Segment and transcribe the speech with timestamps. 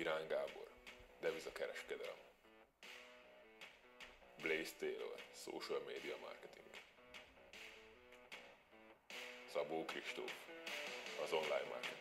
[0.00, 0.68] Girán Gábor,
[1.20, 2.16] devizakereskedelem.
[4.42, 6.70] Blaze Taylor, social media marketing.
[9.52, 10.32] Szabó Kristóf,
[11.24, 11.99] az online marketing.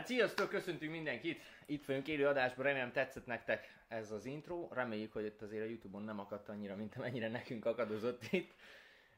[0.00, 1.40] Hát sziasztok, köszöntünk mindenkit!
[1.66, 4.68] Itt vagyunk élő adásban, remélem tetszett nektek ez az intro.
[4.72, 8.52] Reméljük, hogy itt azért a Youtube-on nem akadt annyira, mint amennyire nekünk akadozott itt.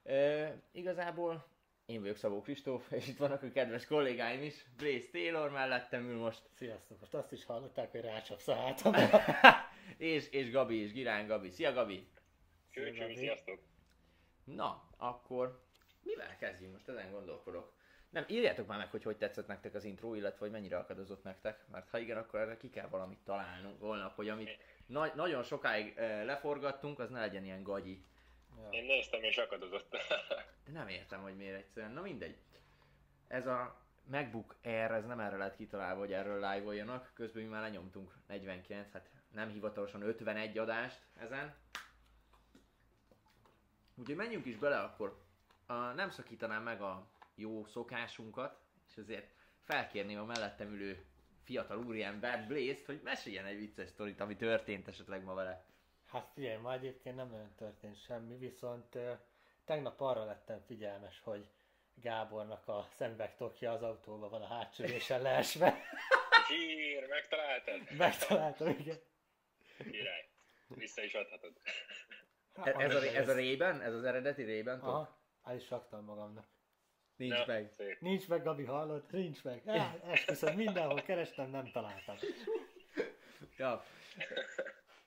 [0.05, 1.47] E, igazából
[1.87, 4.65] én vagyok Szabó Kristóf, és itt vannak a kedves kollégáim is.
[4.77, 6.42] Blaze Taylor mellettem ül most.
[6.55, 8.95] Sziasztok, most azt is hallották, hogy rácsapsz a hátam.
[9.97, 11.51] és, és Gabi is, Girán Gabi.
[11.51, 12.06] Szia Gabi!
[12.70, 13.59] Cső, sziasztok!
[14.45, 15.62] Na, akkor
[16.03, 16.73] mivel kezdjünk?
[16.73, 17.73] Most ezen gondolkodok.
[18.12, 21.69] Nem, írjátok már meg, hogy hogy tetszett nektek az intro, illetve hogy mennyire akadozott nektek,
[21.70, 25.97] mert ha igen, akkor erre ki kell valamit találnunk holnap, hogy amit na- nagyon sokáig
[25.97, 28.05] e, leforgattunk, az ne legyen ilyen gagyi.
[28.70, 29.91] Én néztem és akadozott.
[30.64, 31.92] De nem értem, hogy miért egyszerűen.
[31.92, 32.36] Na mindegy.
[33.28, 37.11] Ez a MacBook Air, ez nem erre lett kitalálva, hogy erről live-oljanak.
[37.14, 41.55] Közben mi már lenyomtunk 49, hát nem hivatalosan 51 adást ezen.
[43.95, 45.23] Úgyhogy menjünk is bele akkor.
[45.67, 49.30] A, nem szakítanám meg a jó szokásunkat, és azért
[49.61, 51.05] felkérném a mellettem ülő
[51.44, 55.64] fiatal úriember Blaze-t, hogy meséljen egy vicces sztorit, ami történt esetleg ma vele.
[56.06, 58.98] Hát figyelj, ma egyébként nem nagyon történt semmi, viszont
[59.64, 61.48] tegnap arra lettem figyelmes, hogy
[61.94, 65.80] Gábornak a szemüvegtokja az autóban van a hátsó ülésen leesve.
[66.48, 67.96] Zsír, megtaláltad?
[67.96, 68.98] Megtaláltam, igen.
[69.77, 70.28] Király.
[70.69, 71.52] Vissza is adhatod.
[72.55, 73.80] Hát, ez, a, ez a rében?
[73.80, 74.80] Ez az eredeti rében?
[74.80, 76.46] Aha, el is raktam magamnak.
[77.16, 77.70] Nincs ja, meg.
[77.77, 78.00] Szép.
[78.00, 79.02] Nincs meg, Gabi, hallod?
[79.10, 79.62] Nincs meg.
[79.66, 82.16] Ah, esküszöm, mindenhol kerestem, nem találtam.
[83.58, 83.84] ja.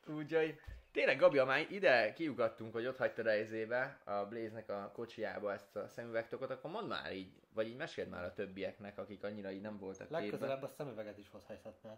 [0.06, 0.60] Úgyhogy
[0.92, 5.88] tényleg, Gabi, már ide kiugattunk, hogy ott hagytad ezébe a Blaze-nek a kocsijába ezt a
[5.88, 9.78] szemüvegtokot, akkor mondd már így, vagy így meséld már a többieknek, akik annyira így nem
[9.78, 11.98] voltak Legközelebb a szemüveget is hozhatnál.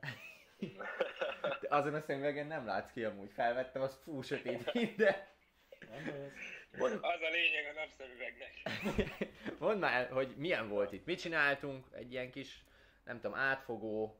[1.61, 5.35] De azon a szemüvegen nem látsz ki amúgy, felvettem, az fú sötét de...
[5.89, 6.31] Nem
[6.83, 8.53] az a lényeg a napszemüvegnek.
[9.59, 11.05] Mondd már, hogy milyen volt itt.
[11.05, 11.85] Mit csináltunk?
[11.91, 12.63] Egy ilyen kis,
[13.05, 14.19] nem tudom, átfogó,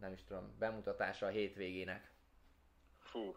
[0.00, 2.10] nem is tudom, bemutatása a hétvégének.
[3.00, 3.36] Fú.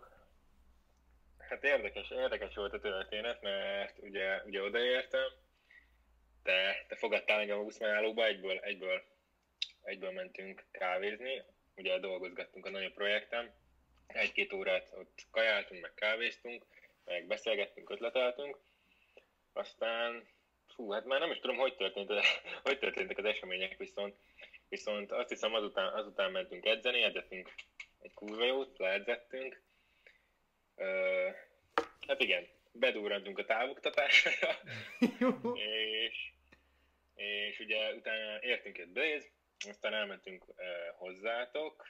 [1.37, 5.29] Hát érdekes, érdekes volt a történet, mert ugye, ugye odaértem,
[6.43, 9.03] te, te fogadtál engem a buszmegállóba, egyből, egyből,
[9.83, 11.43] egyből mentünk kávézni,
[11.75, 13.51] ugye dolgozgattunk a nagyobb projektem,
[14.07, 16.65] egy-két órát ott kajáltunk, meg kávéztunk,
[17.09, 18.57] meg beszélgettünk, ötleteltünk,
[19.53, 20.27] aztán,
[20.75, 22.11] fú, hát már nem is tudom, hogy, történt,
[22.63, 24.15] hogy történtek az események, viszont,
[24.69, 27.53] viszont azt hiszem azután, azután mentünk edzeni, edzettünk
[27.99, 29.61] egy kurva jót, leedzettünk,
[30.75, 31.35] uh,
[32.07, 34.49] hát igen, bedúrantunk a távoktatásra,
[36.05, 36.31] és,
[37.15, 39.27] és ugye utána értünk egy Blaze,
[39.69, 40.55] aztán elmentünk uh,
[40.97, 41.87] hozzátok,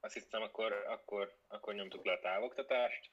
[0.00, 3.10] azt hiszem akkor, akkor, akkor nyomtuk le a távoktatást,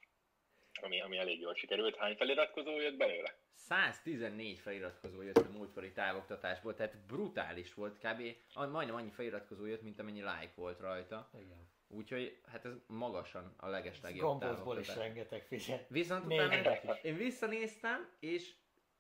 [0.82, 1.96] ami, ami elég jól sikerült.
[1.96, 3.38] Hány feliratkozó jött belőle?
[3.54, 8.22] 114 feliratkozó jött a múltkori távoktatásból, tehát brutális volt, kb.
[8.72, 11.30] majdnem annyi feliratkozó jött, mint amennyi like volt rajta.
[11.34, 11.72] Igen.
[11.88, 15.82] Úgyhogy hát ez magasan a legeslegjobb Gombózból is rengeteg figyelj.
[15.88, 18.54] Viszont utána én visszanéztem, és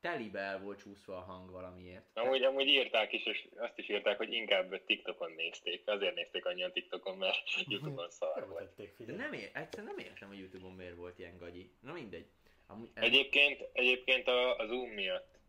[0.03, 2.05] telibe el volt csúszva a hang valamiért.
[2.13, 5.81] Amúgy, amúgy írták is, és azt is írták, hogy inkább TikTokon nézték.
[5.85, 7.37] Azért nézték annyian TikTokon, mert
[7.69, 8.81] Youtube-on szar volt.
[8.97, 11.71] De nem ér, egyszerűen nem értem, hogy Youtube-on miért volt ilyen gagyi.
[11.79, 12.25] Na mindegy.
[12.67, 13.03] Amúgy, ez...
[13.03, 15.39] egyébként, egyébként a, a Zoom miatt,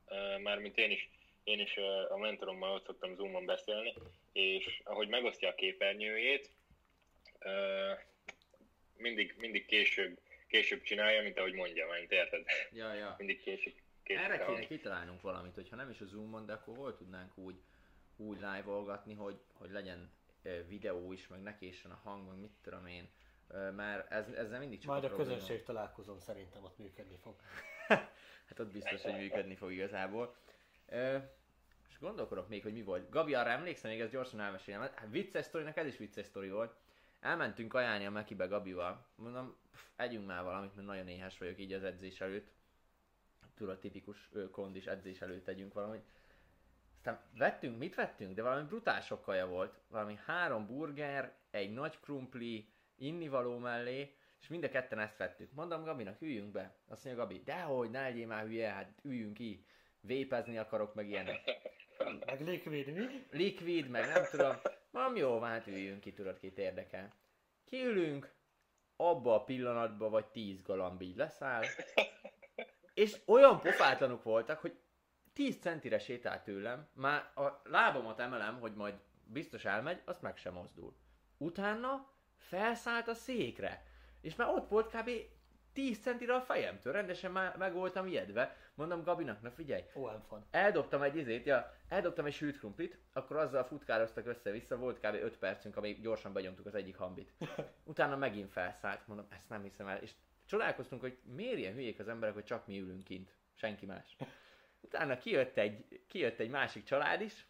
[0.43, 1.11] mármint én is,
[1.45, 1.77] én is
[2.09, 3.95] a mentorommal ott szoktam Zoomon beszélni,
[4.33, 6.51] és ahogy megosztja a képernyőjét,
[8.97, 12.45] mindig, mindig később, később csinálja, mint ahogy mondja, mert érted?
[12.73, 13.15] Ja, ja.
[13.19, 13.75] mindig később.
[14.05, 17.63] Erre kéne kitalálnunk valamit, hogyha nem is a Zoom-on, de akkor hol tudnánk úgy,
[18.17, 20.11] úgy live-olgatni, hogy, hogy legyen
[20.69, 23.09] videó is, meg ne késsen a hang, meg mit tudom én.
[23.77, 27.35] Mert ez, ezzel mindig csak Majd a, a közönség találkozom szerintem ott működni fog.
[28.49, 30.37] hát ott biztos, hogy működni fog igazából.
[31.89, 33.11] És gondolkodok még, hogy mi volt.
[33.11, 34.81] Gabi, arra emlékszem, még ezt gyorsan elmesélem.
[34.81, 36.77] Hát vicces sztorinak ez is vicces sztori volt.
[37.21, 39.07] Elmentünk ajánlni a Mekibe Gabival.
[39.15, 42.53] Mondom, pff, együnk már valamit, mert nagyon éhes vagyok így az edzés előtt
[43.55, 46.05] tudod, tipikus kondis edzés előtt tegyünk valamit.
[46.97, 48.35] Aztán vettünk, mit vettünk?
[48.35, 49.79] De valami brutál sok kaja volt.
[49.89, 55.53] Valami három burger, egy nagy krumpli, innivaló mellé, és mind a ketten ezt vettük.
[55.53, 56.77] Mondom Gabinak, üljünk be.
[56.89, 59.67] Azt mondja Gabi, dehogy, ne legyél már hülye, hát üljünk ki.
[60.01, 61.41] Vépezni akarok, meg ilyenek.
[62.27, 63.27] Meg likvid, mi?
[63.31, 64.57] Likvid, meg nem tudom.
[64.91, 67.13] Mondom, jó, hát üljünk ki, tudod, kit érdekel.
[67.65, 68.35] Kiülünk,
[68.97, 71.65] abba a pillanatban vagy tíz galamb így leszáll,
[72.95, 74.79] És olyan pofátlanok voltak, hogy
[75.33, 78.95] 10 centire sétált tőlem, már a lábamat emelem, hogy majd
[79.25, 80.97] biztos elmegy, azt meg sem mozdul.
[81.37, 83.87] Utána felszállt a székre,
[84.21, 85.11] és már ott volt kb.
[85.73, 88.57] 10 centire a fejemtől, rendesen már meg voltam ijedve.
[88.75, 90.47] Mondom Gabinak, na figyelj, OM fan.
[90.51, 95.15] eldobtam egy izét, ja, eldobtam egy sült krumplit, akkor azzal futkároztak össze-vissza, volt kb.
[95.15, 97.33] 5 percünk, amíg gyorsan benyomtuk az egyik hambit.
[97.85, 100.13] Utána megint felszállt, mondom, ezt nem hiszem el, és
[100.47, 104.17] csodálkoztunk, hogy miért ilyen hülyék az emberek, hogy csak mi ülünk kint, senki más.
[104.81, 107.47] Utána kijött egy, kijött egy másik család is,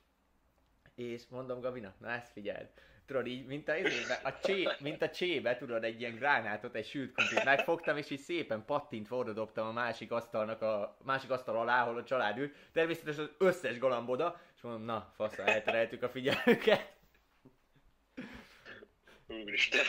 [0.95, 2.69] és mondom Gabinak, na ezt figyeld.
[3.07, 6.87] Tudod így, mint a, izébe, a, csé, mint a csébe, tudod, egy ilyen gránátot, egy
[6.87, 11.57] sült krumplit megfogtam, és így szépen pattintva oda dobtam a másik asztalnak a másik asztal
[11.57, 12.57] alá, ahol a család ült.
[12.73, 16.93] Természetesen az összes galamboda, és mondom, na, faszra, eltereltük a figyelmüket.
[19.27, 19.85] Úristen.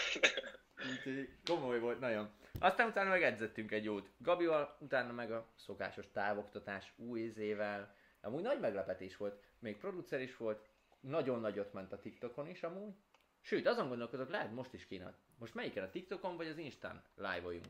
[0.91, 2.29] Úgyhogy komoly volt nagyon.
[2.59, 4.11] Aztán utána meg edzettünk egy jót.
[4.17, 7.95] Gabival, utána meg a szokásos távoktatás új izével.
[8.21, 9.43] Amúgy nagy meglepetés volt.
[9.59, 10.69] Még producer is volt.
[10.99, 12.93] Nagyon nagyot ment a TikTokon is amúgy.
[13.41, 15.13] Sőt, azon gondolkodok, lehet most is kéne.
[15.37, 17.65] Most melyiken a TikTokon vagy az Instán live-oljunk?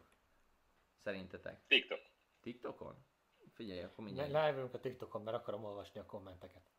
[1.03, 1.61] Szerintetek?
[1.67, 1.99] TikTok.
[2.41, 2.95] TikTokon?
[3.53, 4.29] Figyelj, akkor mindjárt.
[4.29, 6.74] Live-olunk a TikTokon, mert akarom olvasni a kommenteket.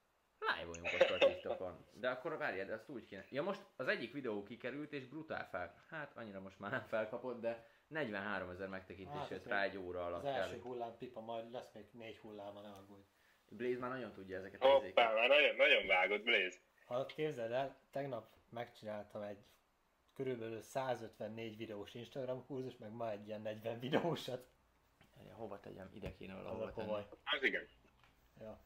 [0.58, 1.84] Live-oljunk akkor a TikTokon.
[1.92, 3.24] De akkor várjál, de azt úgy kéne.
[3.30, 5.84] Ja most az egyik videó kikerült és brutál fel.
[5.88, 9.76] Hát annyira most már nem felkapott, de 43 ezer megtekintés Hát, jött ez rá egy
[9.76, 10.24] óra alatt.
[10.24, 10.62] Az első kb.
[10.62, 13.06] hullám pipa, majd lesz még négy hulláma, ne aggódj.
[13.48, 14.62] Blaze már nagyon tudja ezeket.
[14.62, 16.58] Hoppá, már nagyon, nagyon vágott Blaze.
[16.86, 19.44] Ha képzeld el, tegnap megcsináltam egy
[20.14, 24.46] körülbelül 154 videós Instagram kurzus, meg ma egy ilyen 40 videósat.
[25.32, 25.90] Hova tegyem?
[25.92, 26.92] Ide kéne valahova tenni.
[27.24, 27.68] Az igen.
[28.40, 28.60] Ja.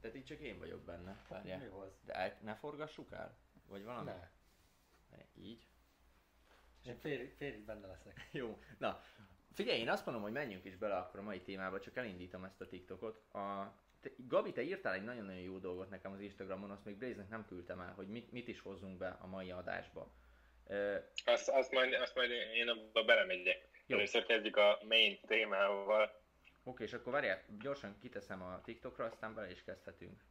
[0.00, 1.24] Tehát így csak én vagyok benne.
[1.28, 1.58] Várjál.
[1.58, 1.94] Mi volt?
[2.04, 3.36] De el, ne forgassuk el?
[3.66, 4.10] Vagy valami?
[4.10, 4.30] Ne.
[5.34, 5.66] Így?
[6.84, 8.28] Én félig, félig benne leszek.
[8.32, 8.58] Jó.
[8.78, 9.02] Na,
[9.52, 12.60] figyelj, én azt mondom, hogy menjünk is bele akkor a mai témába, csak elindítom ezt
[12.60, 13.34] a TikTokot.
[13.34, 17.28] A, te, Gabi, te írtál egy nagyon-nagyon jó dolgot nekem az Instagramon, azt még Blaze-nek
[17.28, 20.12] nem küldtem el, hogy mit, mit is hozzunk be a mai adásba.
[20.66, 23.68] Ö, Azt, azt, majd, azt majd én abba belemegyek.
[23.86, 23.96] Jó.
[23.96, 26.20] Először kezdjük a main témával.
[26.68, 30.24] Oké, és akkor várjál, gyorsan kiteszem a TikTokra, aztán bele is kezdhetünk.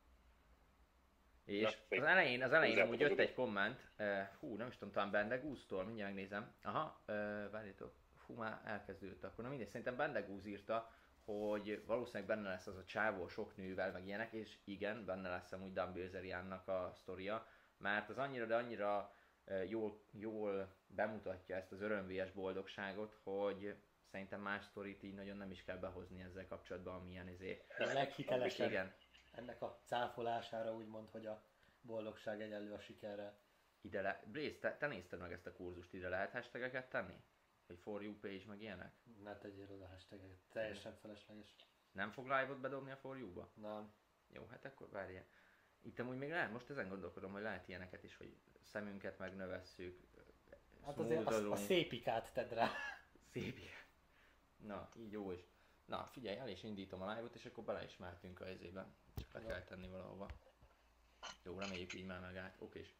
[1.45, 5.11] És az elején, az elején amúgy jött egy komment, uh, hú, nem is tudom, talán
[5.11, 6.53] Bendegúztól, mindjárt megnézem.
[6.63, 7.15] Aha, uh,
[7.51, 7.93] várjátok,
[8.25, 10.91] hú, már elkezdődött akkor, na mindegy, szerintem Bendegúz írta,
[11.25, 15.51] hogy valószínűleg benne lesz az a csávó sok nővel, meg ilyenek, és igen, benne lesz
[15.51, 17.47] amúgy Dan Bilzeriannak a sztoria,
[17.77, 19.13] mert az annyira, de annyira
[19.45, 23.75] uh, jól, jól bemutatja ezt az örömvélyes boldogságot, hogy
[24.17, 27.65] szerintem más sztorit így nagyon nem is kell behozni ezzel kapcsolatban, amilyen izé.
[27.77, 28.93] A leghitelesebb Igen,
[29.31, 31.43] ennek a cáfolására úgymond, hogy a
[31.81, 33.39] boldogság egyenlő a sikerrel.
[33.81, 34.23] ide le...
[34.25, 37.23] Blaze, te, te nézted meg ezt a kurzust, ide lehet hashtageket tenni?
[37.67, 38.93] Hogy for you page, meg ilyenek?
[39.23, 41.55] Ne tegyél oda hashtaget, teljesen felesleges.
[41.91, 43.51] Nem fog live-ot bedobni a for you-ba?
[43.53, 43.93] Nem.
[44.27, 45.25] Jó, hát akkor várjál.
[45.81, 49.99] Itt amúgy még lehet, most ezen gondolkodom, hogy lehet ilyeneket is, hogy szemünket megnövesszük,
[50.85, 52.69] Hát azért a, a szépikát tedd rá.
[53.31, 53.59] Szép.
[54.65, 55.39] Na, így jó is.
[55.85, 58.87] Na, figyelj, el is indítom a live-ot, és akkor bele is mehetünk a izébe.
[59.15, 59.47] Csak le Jó.
[59.47, 60.27] kell tenni valahova.
[61.43, 62.55] Jó, reméljük így már megállt.
[62.59, 62.95] Okés.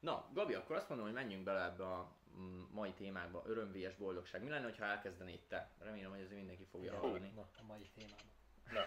[0.00, 3.42] Na, Gabi, akkor azt mondom, hogy menjünk bele ebbe a mm, mai témába.
[3.46, 4.42] Örömvélyes boldogság.
[4.42, 5.70] Mi lenne, ha elkezdenéd te?
[5.78, 7.32] Remélem, hogy azért mindenki fogja Jó, hallani.
[7.34, 8.26] Na, a mai témában.
[8.70, 8.86] Na,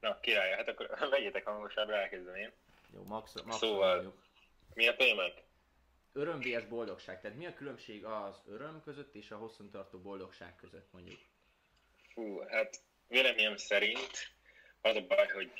[0.00, 2.52] na király, hát akkor vegyétek hangosabbra, elkezdem én.
[2.92, 4.22] Jó, max, max Szóval- mondjuk.
[4.74, 5.34] Mi a témánk?
[6.12, 7.20] Örömvélyes boldogság.
[7.20, 11.18] Tehát mi a különbség az öröm között és a hosszantartó boldogság között mondjuk?
[12.16, 14.10] Fú, hát véleményem szerint
[14.80, 15.50] az a baj, hogy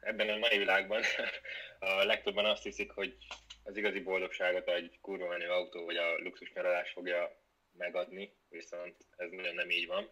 [0.00, 1.02] ebben a mai világban
[1.78, 3.16] a legtöbben azt hiszik, hogy
[3.64, 7.40] az igazi boldogságot egy kurva menő autó vagy a luxus nyaralás fogja
[7.72, 10.10] megadni, viszont ez nagyon nem így van,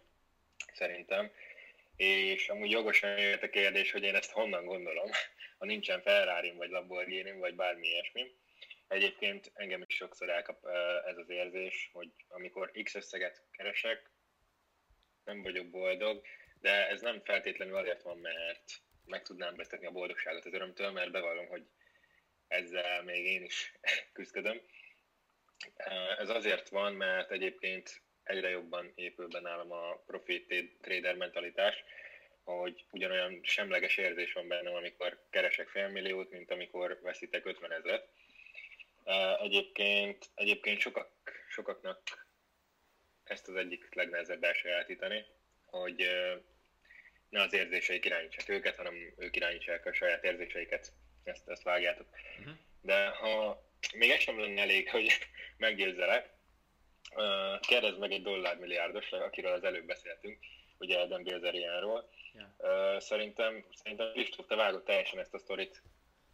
[0.73, 1.31] szerintem.
[1.95, 5.09] És amúgy jogosan jött a kérdés, hogy én ezt honnan gondolom,
[5.59, 8.35] ha nincsen ferrari vagy lamborghini vagy bármi ilyesmi.
[8.87, 10.65] Egyébként engem is sokszor elkap
[11.05, 14.13] ez az érzés, hogy amikor X összeget keresek,
[15.25, 16.21] nem vagyok boldog,
[16.61, 21.11] de ez nem feltétlenül azért van, mert meg tudnám vesztetni a boldogságot az örömtől, mert
[21.11, 21.65] bevallom, hogy
[22.47, 23.73] ezzel még én is
[24.13, 24.61] küzdködöm.
[26.17, 31.83] Ez azért van, mert egyébként egyre jobban épül be nálam a profit trader mentalitás,
[32.43, 38.09] hogy ugyanolyan semleges érzés van bennem, amikor keresek félmilliót, mint amikor veszítek 50 ezeret.
[39.39, 41.09] Egyébként, egyébként sokak,
[41.49, 42.24] sokaknak
[43.29, 45.25] ezt az egyik legnehezebb elsajátítani,
[45.65, 46.09] hogy
[47.29, 50.91] ne az érzéseik irányítsák őket, hanem ők irányítsák a saját érzéseiket.
[51.23, 52.07] Ezt, ezt vágjátok.
[52.39, 52.49] Mhm.
[52.81, 53.63] De ha
[53.95, 55.07] még ez sem lenne elég, hogy
[55.57, 56.29] meggyőzzelek,
[57.59, 60.37] kérdezd meg egy dollármilliárdos, akiről az előbb beszéltünk,
[60.77, 62.09] ugye Dan Bilzerianról.
[62.33, 62.55] Ja.
[62.57, 65.81] Ö, szerintem, szerintem Kristóf, te vágod teljesen ezt a sztorit.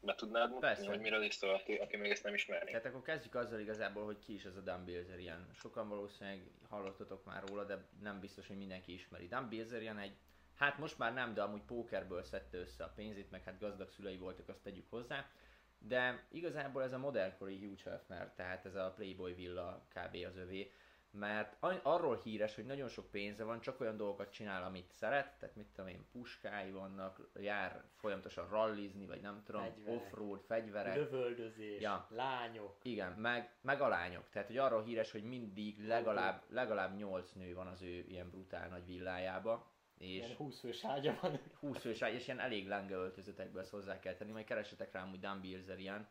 [0.03, 0.89] Be tudnád mutatni, Persze.
[0.89, 2.65] hogy miről is szól, aki, aki még ezt nem ismeri?
[2.65, 5.47] Tehát akkor kezdjük azzal igazából, hogy ki is ez a Dan Bilzerian.
[5.53, 9.27] Sokan valószínűleg hallottatok már róla, de nem biztos, hogy mindenki ismeri.
[9.27, 10.15] Dan Bilzerian egy,
[10.55, 14.17] hát most már nem, de amúgy pókerből szedte össze a pénzét, meg hát gazdag szülei
[14.17, 15.29] voltak, azt tegyük hozzá.
[15.77, 20.17] De igazából ez a modellkori Hugh Hefner, tehát ez a Playboy villa kb.
[20.27, 20.71] az övé,
[21.11, 25.55] mert arról híres, hogy nagyon sok pénze van, csak olyan dolgokat csinál, amit szeret, tehát
[25.55, 29.95] mit tudom én, puskái vannak, jár folyamatosan rallizni, vagy nem tudom, Fegyverek.
[30.01, 30.95] offroad, fegyverek.
[30.95, 32.07] Lövöldözés, Ja.
[32.09, 32.77] lányok.
[32.81, 34.29] Igen, meg, meg a lányok.
[34.29, 38.67] Tehát, hogy arról híres, hogy mindig legalább, legalább 8 nő van az ő ilyen brutál
[38.69, 41.39] nagy villájába, és Ilyen 20 fős ágya van.
[41.59, 45.09] 20 fős ágy, és ilyen elég lenge öltözetekbe ezt hozzá kell tenni, majd keresetek rám,
[45.09, 46.07] hogy Dan Bilzerian,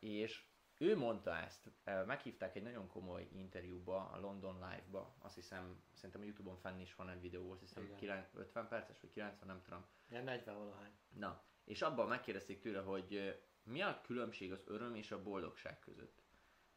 [0.00, 0.44] és
[0.82, 6.20] ő mondta ezt, Ö, meghívták egy nagyon komoly interjúba, a London Live-ba, azt hiszem, szerintem
[6.20, 7.96] a Youtube-on fenn is van egy videó, azt hiszem Igen.
[7.96, 9.84] 9, 50 perces, vagy 90, nem tudom.
[10.08, 10.92] Ilyen 40 valahány.
[11.08, 13.30] Na, és abban megkérdezték tőle, hogy ö,
[13.62, 16.22] mi a különbség az öröm és a boldogság között.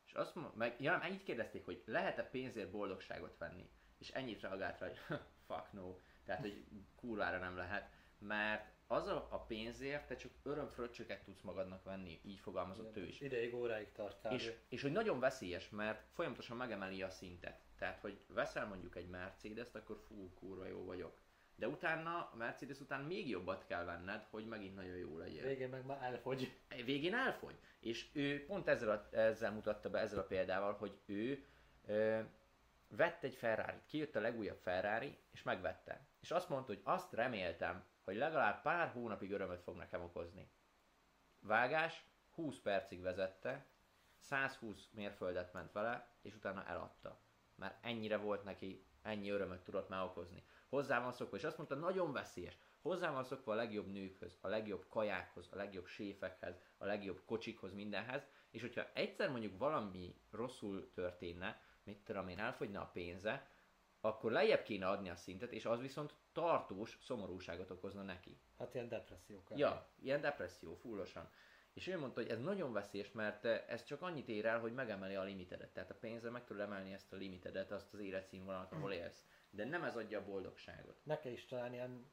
[0.05, 3.69] És azt meg, ja, ennyit kérdezték, hogy lehet-e pénzért boldogságot venni?
[3.97, 4.97] És ennyit reagált rá, hogy
[5.47, 5.97] fuck no.
[6.23, 7.91] Tehát, hogy kurvára nem lehet.
[8.17, 13.21] Mert az a, pénzért te csak örömfröccsöket tudsz magadnak venni, így fogalmazott ő is.
[13.21, 14.31] Ideig, óráig tart kb.
[14.31, 17.59] És, és hogy nagyon veszélyes, mert folyamatosan megemeli a szintet.
[17.77, 21.23] Tehát, hogy veszel mondjuk egy Mercedes-t, akkor fú, kurva jó vagyok.
[21.55, 25.43] De utána, a Mercedes után még jobbat kell venned, hogy megint nagyon jó legyél.
[25.43, 26.57] Végén meg már elfogy.
[26.85, 27.55] Végén elfogy.
[27.79, 31.45] És ő pont ezzel, a, ezzel mutatta be, ezzel a példával, hogy ő
[31.85, 32.19] ö,
[32.87, 36.07] vett egy ferrari kijött a legújabb Ferrari, és megvette.
[36.21, 40.51] És azt mondta, hogy azt reméltem, hogy legalább pár hónapig örömöt fog nekem okozni.
[41.39, 43.65] Vágás, 20 percig vezette,
[44.19, 47.19] 120 mérföldet ment vele, és utána eladta.
[47.55, 50.43] Mert ennyire volt neki, ennyi örömöt tudott már okozni.
[50.69, 52.57] Hozzá van szokva, és azt mondta, nagyon veszélyes.
[52.81, 57.73] Hozzá van szokva a legjobb nőkhöz, a legjobb kajákhoz, a legjobb séfekhez, a legjobb kocsikhoz,
[57.73, 63.47] mindenhez, és hogyha egyszer mondjuk valami rosszul történne, mit tudom én, elfogyna a pénze,
[64.05, 68.37] akkor lejjebb kéne adni a szintet, és az viszont tartós szomorúságot okozna neki.
[68.57, 69.57] Hát ilyen depresszió kb.
[69.57, 71.29] Ja, ilyen depresszió, fullosan.
[71.73, 74.73] És ő mondta, hogy ez nagyon veszélyes, mert eh, ez csak annyit ér el, hogy
[74.73, 75.73] megemeli a limitedet.
[75.73, 79.25] Tehát a pénzzel meg tudod emelni ezt a limitedet, azt az életszínvonalat, ahol élsz.
[79.49, 80.95] De nem ez adja a boldogságot.
[81.03, 82.05] Neki is talán ilyen,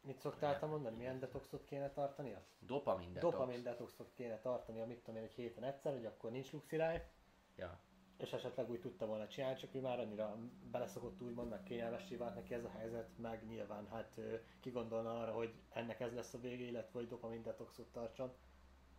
[0.00, 2.42] mit szoktál te mondani, milyen detoxot kéne tartania?
[2.58, 3.32] Dopamin detox.
[3.32, 7.10] Dopamin detoxot kéne tartania, mit tudom én, egy héten egyszer, hogy akkor nincs luxi life,
[7.56, 7.80] Ja.
[8.16, 10.36] És esetleg úgy tudta volna csinálni, csak ő már annyira
[10.70, 14.20] beleszokott úgymond, meg kényelmessé vált neki ez a helyzet, meg nyilván hát
[14.60, 18.32] ki gondolna arra, hogy ennek ez lesz a vége, illetve hogy dopamin detoxot tartson.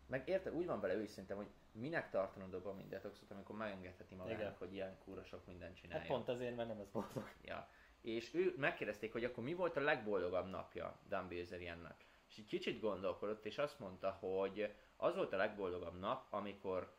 [0.08, 4.16] Meg érted, úgy van vele ő is szerintem, hogy minek tartanod dopamin detoxot, amikor megengedheti
[4.16, 4.56] magának, Igen.
[4.58, 6.00] hogy ilyen kúra sok mindent csinálja.
[6.00, 7.30] Hát pont ezért, mert nem ez boldog.
[7.44, 7.70] Ja.
[8.02, 11.96] És ő megkérdezték, hogy akkor mi volt a legboldogabb napja Dan Bilzeriannak.
[12.30, 16.94] És egy kicsit gondolkodott, és azt mondta, hogy az volt a legboldogabb nap, amikor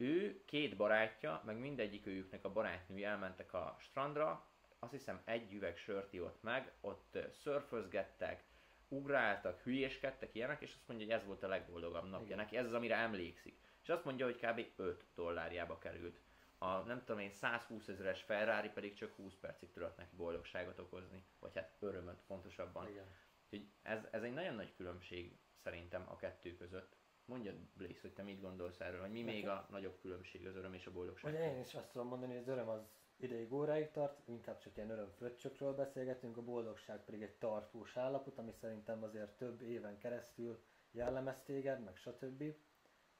[0.00, 5.76] ő, két barátja, meg mindegyik őjüknek a barátnői elmentek a strandra, azt hiszem egy üveg
[5.76, 8.44] sört ivott meg, ott szörfözgettek,
[8.88, 12.36] ugráltak, hülyéskedtek, ilyenek, és azt mondja, hogy ez volt a legboldogabb napja Igen.
[12.36, 13.58] neki, ez az, amire emlékszik.
[13.82, 14.66] És azt mondja, hogy kb.
[14.76, 16.20] 5 dollárjába került.
[16.58, 21.24] A nem tudom én 120 ezeres Ferrari pedig csak 20 percig tudott neki boldogságot okozni,
[21.38, 22.88] vagy hát örömöt pontosabban.
[22.88, 23.06] Igen.
[23.44, 26.96] Úgyhogy ez, ez egy nagyon nagy különbség szerintem a kettő között.
[27.30, 30.74] Mondjad Blaze, hogy te mit gondolsz erről, hogy mi még a nagyobb különbség az öröm
[30.74, 32.82] és a boldogság Ugye én is azt tudom mondani, hogy az öröm az
[33.16, 38.52] ideig óráig tart, inkább csak ilyen örömfröccsökről beszélgetünk, a boldogság pedig egy tartós állapot, ami
[38.52, 42.44] szerintem azért több éven keresztül jellemez téged, meg stb.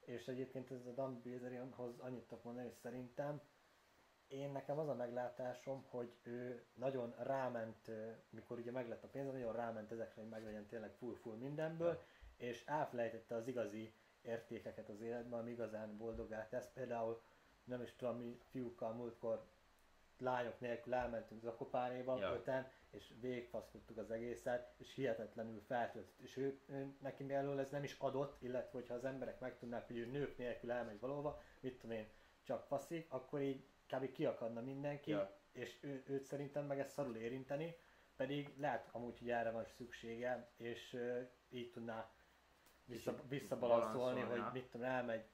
[0.00, 3.40] És egyébként ez a Dan Bilzerianhoz annyit tudok mondani, hogy szerintem
[4.29, 7.90] én nekem az a meglátásom, hogy ő nagyon ráment,
[8.31, 12.02] mikor ugye meglett a pénz, nagyon ráment ezekre, hogy meglegyen tényleg full-full mindenből,
[12.37, 16.70] és elfelejtette az igazi értékeket az életben, ami igazán boldogá tesz.
[16.74, 17.22] Például
[17.64, 19.46] nem is tudom, mi fiúkkal múltkor
[20.18, 22.34] lányok nélkül elmentünk Zakopánéba, Ja.
[22.34, 26.18] öten, és végigfaszkodtuk az egészet, és hihetetlenül feltöltött.
[26.20, 29.96] És ő, ő, neki mielőtt ez nem is adott, illetve hogyha az emberek megtudnák, hogy
[29.98, 32.08] ő nők nélkül elmegy valahova, mit tudom én,
[32.42, 34.12] csak faszik, akkor így kb.
[34.12, 35.36] kiakadna mindenki, Ja.
[35.52, 37.76] és ő, őt szerintem meg ezt szarul érinteni,
[38.16, 42.10] pedig lehet amúgy, hogy erre van szüksége, és ö, így tudná
[42.90, 45.25] vissza, visszabalanszolni, balanszolni, hogy mit tudom, elmegy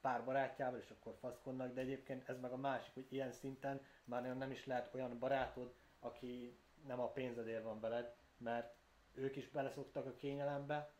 [0.00, 4.36] pár barátjával, és akkor faszkodnak, de egyébként ez meg a másik, hogy ilyen szinten már
[4.36, 8.74] nem is lehet olyan barátod, aki nem a pénzedért van veled, mert
[9.14, 10.90] ők is beleszoktak a kényelembe,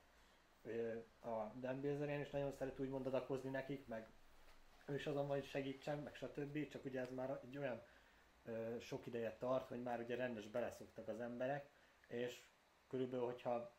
[1.20, 4.08] a Dan Bilzerian is nagyon szeret úgy adakozni nekik, meg
[4.86, 6.68] ő is azon van, hogy segítsen, meg stb.
[6.68, 7.82] Csak ugye ez már egy olyan
[8.80, 11.68] sok ideje tart, hogy már ugye rendes beleszoktak az emberek,
[12.08, 12.42] és
[12.88, 13.74] körülbelül, hogyha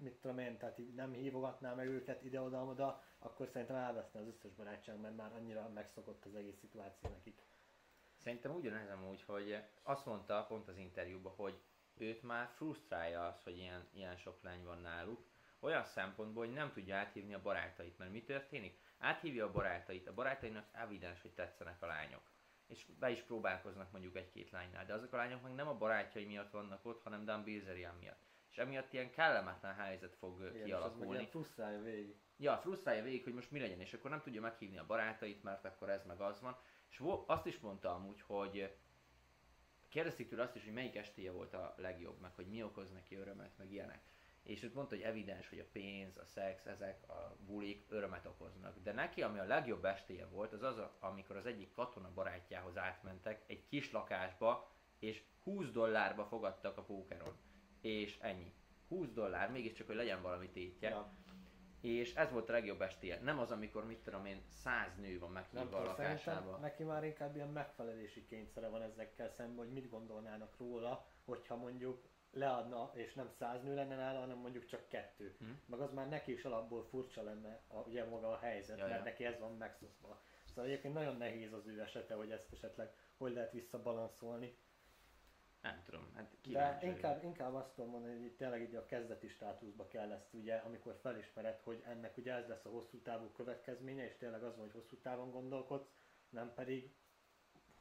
[0.00, 4.52] mit tudom én, tehát így nem hívogatná meg őket ide-oda-oda, akkor szerintem elveszne az összes
[4.52, 7.40] barátság, mert már annyira megszokott az egész szituáció nekik.
[8.16, 11.60] Szerintem ugyanez amúgy, hogy azt mondta pont az interjúban, hogy
[11.96, 15.24] őt már frusztrálja az, hogy ilyen, ilyen sok lány van náluk,
[15.60, 18.78] olyan szempontból, hogy nem tudja áthívni a barátait, mert mi történik?
[18.98, 22.22] Áthívja a barátait, a barátainak evidens, hogy tetszenek a lányok.
[22.66, 26.24] És be is próbálkoznak mondjuk egy-két lánynál, de azok a lányok meg nem a barátjai
[26.24, 28.29] miatt vannak ott, hanem Dan Bilzerian miatt.
[28.50, 31.12] És emiatt ilyen kellemetlen helyzet fog Igen, és kialakulni.
[31.12, 32.16] ilyen frusztrálja végig.
[32.36, 35.64] Ja, frusztrálja végig, hogy most mi legyen, és akkor nem tudja meghívni a barátait, mert
[35.64, 36.56] akkor ez meg az van.
[36.90, 38.76] És azt is mondta amúgy, hogy
[39.88, 43.14] kérdezték tőle azt is, hogy melyik estéje volt a legjobb, meg hogy mi okoz neki
[43.14, 44.02] örömet, meg ilyenek.
[44.42, 48.78] És őt mondta, hogy evidens, hogy a pénz, a szex, ezek a bulik örömet okoznak.
[48.82, 53.42] De neki, ami a legjobb estéje volt, az az, amikor az egyik katona barátjához átmentek
[53.46, 57.36] egy kis lakásba, és 20 dollárba fogadtak a pókeron.
[57.80, 58.52] És ennyi.
[58.88, 60.88] 20 dollár, mégiscsak, hogy legyen valami tétje.
[60.88, 61.12] Ja.
[61.80, 63.20] És ez volt a legjobb estéje.
[63.20, 66.56] Nem az, amikor mit tudom én, száz nő van meghívva a lakásába.
[66.56, 72.08] neki már inkább ilyen megfelelési kényszere van ezekkel szemben, hogy mit gondolnának róla, hogyha mondjuk
[72.32, 75.36] leadna, és nem száz nő lenne nála, hanem mondjuk csak kettő.
[75.38, 75.44] Hm.
[75.66, 79.04] Meg az már neki is alapból furcsa lenne a, ugye maga a helyzet, Ja, mert
[79.04, 80.22] neki ez van megszokva.
[80.44, 84.56] Szóval egyébként nagyon nehéz az ő esete, hogy ezt esetleg hogy lehet visszabalanszolni.
[85.62, 86.82] Nem tudom, hát De vagyok.
[86.82, 90.98] inkább, inkább azt tudom mondani, hogy tényleg így a kezdeti státuszba kell ezt ugye, amikor
[91.00, 94.74] felismered, hogy ennek ugye ez lesz a hosszú távú következménye, és tényleg az van, hogy
[94.74, 95.88] hosszú távon gondolkodsz,
[96.28, 96.94] nem pedig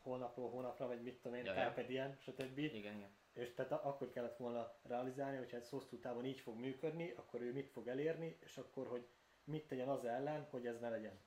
[0.02, 2.58] hónapról hónapra, vagy mit tudom én, Ja, carpe diem, stb.
[2.58, 3.10] Igen, igen.
[3.34, 7.54] És tehát akkor kellett volna realizálni, hogyha ez hosszú távon így fog működni, akkor ő
[7.54, 9.08] mit fog elérni, és akkor, hogy
[9.44, 11.20] mit tegyen az ellen, hogy ez ne legyen.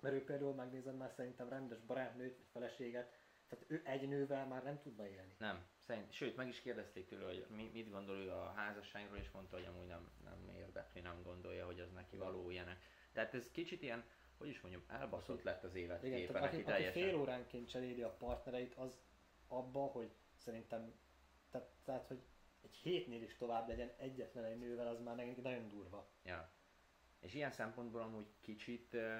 [0.00, 3.14] Mert ő például megnézem már szerintem rendes barátnőt, vagy feleséget,
[3.48, 5.34] tehát ő egy nővel már nem tudna élni.
[5.38, 9.30] Nem, szerint, sőt, meg is kérdezték tőle, hogy mi, mit gondol ő a házasságról, és
[9.30, 12.82] mondta, hogy amúgy nem, nem érdekli, nem gondolja, hogy az neki való ilyenek.
[13.12, 14.04] Tehát ez kicsit ilyen,
[14.38, 18.10] hogy is mondjam, elbaszott lett az Igen, életképe tehát aki, aki fél óránként cseréli a
[18.10, 18.98] partnereit, az
[19.48, 20.94] abba, hogy szerintem,
[21.50, 22.22] tehát, tehát hogy
[22.62, 26.10] egy hétnél is tovább legyen egyetlen egy nővel, az már neki nagyon durva.
[26.24, 26.50] Ja.
[27.20, 29.18] És ilyen szempontból amúgy kicsit uh,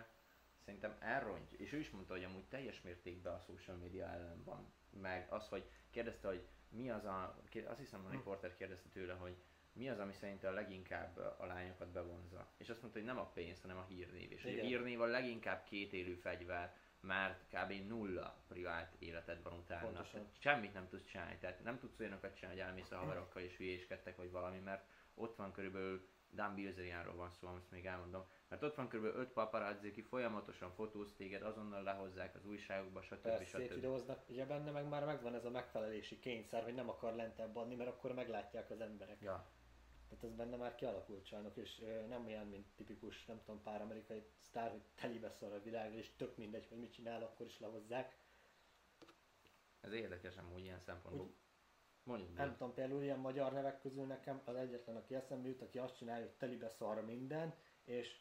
[0.65, 4.73] szerintem elrontja, és ő is mondta, hogy amúgy teljes mértékben a social media ellen van.
[4.91, 9.37] Meg az, hogy kérdezte, hogy mi az a, azt hiszem a riporter kérdezte tőle, hogy
[9.73, 12.49] mi az, ami szerintem a leginkább a lányokat bevonza.
[12.57, 14.33] És azt mondta, hogy nem a pénz, hanem a hírnév.
[14.33, 14.67] És hogy a Igen.
[14.67, 17.73] hírnév a leginkább két élő fegyver, mert kb.
[17.89, 20.05] nulla privát életed van utána.
[20.39, 21.37] Semmit nem tudsz csinálni.
[21.41, 25.37] Tehát nem tudsz olyanokat csinálni, hogy elmész a haverokkal és hülyéskedtek, vagy valami, mert ott
[25.37, 29.89] van körülbelül Dan Bilzerianról van szó, azt még elmondom, mert ott van körülbelül öt paparazzi,
[29.89, 33.21] aki folyamatosan fotóz téged, azonnal lehozzák az újságokba, stb.
[33.21, 33.57] Persze stb.
[33.57, 37.75] szétvideóznak, ugye benne meg már megvan ez a megfelelési kényszer, hogy nem akar lentebb adni,
[37.75, 39.21] mert akkor meglátják az emberek.
[39.21, 39.51] Ja,
[40.09, 44.27] Tehát ez benne már kialakult sajnos, és nem olyan, mint tipikus, nem tudom, pár amerikai
[44.39, 48.17] sztár, hogy telibe szar a világra, és tök mindegy, hogy mit csinál, akkor is lehozzák.
[49.81, 51.35] ez érdekes amúgy ilyen szempontból.
[52.07, 55.79] Mondjuk, Nem tudom, például ilyen magyar nevek közül nekem az egyetlen, aki eszembe jut, aki
[55.79, 58.21] azt csinálja, hogy telibe szar minden, és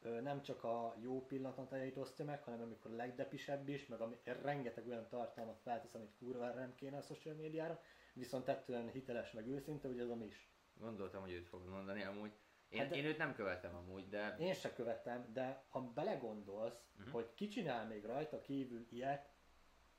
[0.00, 4.16] ö, nem csak a jó pillanatait osztja meg, hanem amikor a legdepisebb is, meg ami
[4.24, 9.46] rengeteg olyan tartalmat feltesz, amit kurva nem kéne a social médiára, viszont ettől hiteles meg
[9.46, 10.50] őszinte, hogy az a is.
[10.74, 12.32] Gondoltam, hogy őt fogod mondani amúgy.
[12.68, 16.88] Én, Hát de- én őt nem követem amúgy, de Én se követem, de ha belegondolsz,
[16.98, 17.12] uh-huh.
[17.12, 19.32] hogy ki csinál még rajta kívül ilyet,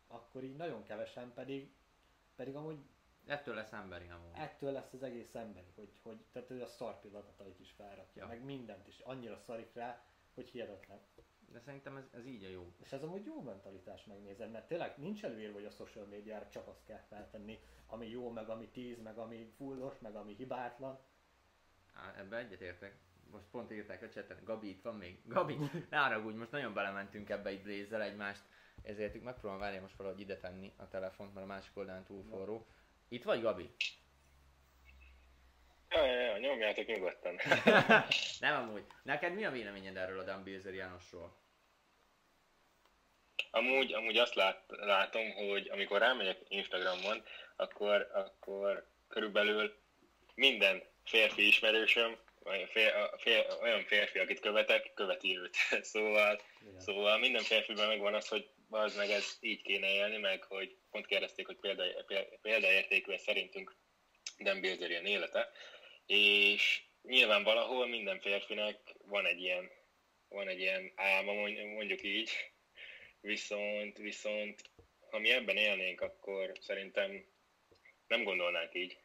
[0.07, 1.73] akkor így nagyon kevesen, pedig,
[2.35, 2.79] pedig amúgy
[3.29, 4.31] ettől lesz emberi amúgy.
[4.37, 8.27] ettől lesz az egész emberi, hogy, hogy tehát ő a szar pillanatait is felrakja, Ja.
[8.27, 10.99] meg mindent is, annyira szarik rá, hogy hihetetlen.
[11.51, 12.73] De szerintem ez, ez így a jó.
[12.81, 16.67] És ez amúgy jó mentalitás megnézem, mert tényleg nincs előírva, hogy a social médiára csak
[16.67, 20.99] azt kell feltenni, ami jó, meg ami tíz, meg ami fullos, meg ami hibátlan.
[21.93, 22.97] Á, ebbe egyetértek.
[23.31, 25.21] Most pont írták a cseten, Gabi itt van még.
[25.25, 25.57] Gabi,
[25.89, 28.43] ne haragudj, most nagyon belementünk ebbe itt Blaze-zel egymást,
[28.81, 32.67] ezért megpróbálom várni most valahogy ide tenni a telefont, mert a másik oldalán túl forró.
[33.09, 33.69] Itt vagy Gabi?
[35.89, 37.39] Ja, ja, ja, nyomjátok nyugodtan.
[38.39, 38.83] Nem amúgy.
[39.03, 41.37] Neked mi a véleményed erről a Dan Bilzer Jánosról?
[43.51, 47.23] Amúgy, amúgy azt lát, látom, hogy amikor rámegyek Instagramon,
[47.55, 49.77] akkor, akkor körülbelül
[50.35, 55.55] minden férfi ismerősöm, vagy fér, fér, olyan férfi, akit követek, követi őt.
[55.91, 56.79] szóval, Igen.
[56.79, 61.05] szóval minden férfiben megvan az, hogy az meg ez így kéne élni, meg hogy pont
[61.05, 61.83] kérdezték, hogy példa,
[62.41, 63.75] példaértékű szerintünk
[64.37, 65.49] Dan Bilzerian élete,
[66.05, 69.69] és nyilván valahol minden férfinek van egy ilyen,
[70.27, 72.29] van egy ilyen álma, mondj- mondjuk így,
[73.21, 74.61] viszont, viszont
[75.09, 77.25] ha mi ebben élnénk, akkor szerintem
[78.07, 78.97] nem gondolnánk így.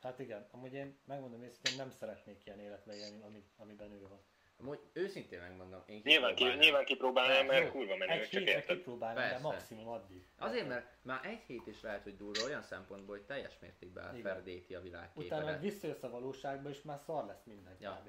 [0.00, 4.26] Hát igen, amúgy én megmondom őszintén, nem szeretnék ilyen életbe élni, ami, amiben ő van.
[4.60, 6.58] Amúgy őszintén megmondom, én Nyilván, ki, kipróbálnám.
[6.64, 8.76] nyilván kipróbálnám, mert Jó, kurva menő, Egy csak hétre érted.
[8.76, 10.26] kipróbálom, de maximum addig.
[10.38, 14.74] Azért, mert már egy hét is lehet, hogy durva olyan szempontból, hogy teljes mértékben elferdíti
[14.74, 14.82] a
[15.14, 18.02] Utána meg visszajössz a valóságba, és már szar lesz minden Ja.
[18.04, 18.08] kb.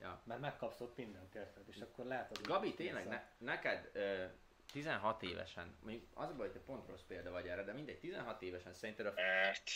[0.00, 0.22] Ja.
[0.24, 1.62] Mert megkapsz ott mindent, érted?
[1.68, 4.24] És akkor lehet az Gabi, tényleg, ne, neked ö,
[4.72, 7.98] 16 évesen, mondjuk az a baj, hogy te pont rossz példa vagy erre, de mindegy,
[7.98, 9.70] 16 évesen szerinted a Mert,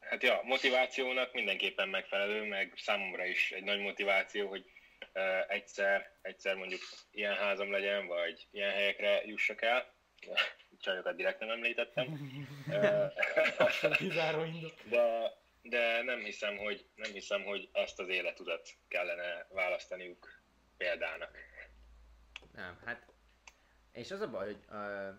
[0.00, 4.70] hát ja, motivációnak mindenképpen megfelelő, meg számomra is egy nagy motiváció, hogy
[5.48, 9.94] egyszer, egyszer mondjuk ilyen házam legyen, vagy ilyen helyekre jussak el.
[10.80, 12.18] Csajokat direkt nem említettem.
[12.70, 13.06] Ö,
[13.96, 14.74] Kizáró indok.
[14.82, 20.42] de, de nem hiszem, hogy, nem hiszem, hogy ezt az életutat kellene választaniuk
[20.76, 21.38] példának.
[22.52, 23.06] Nem, hát...
[23.92, 24.64] És az a baj, hogy...
[24.68, 25.14] Uh,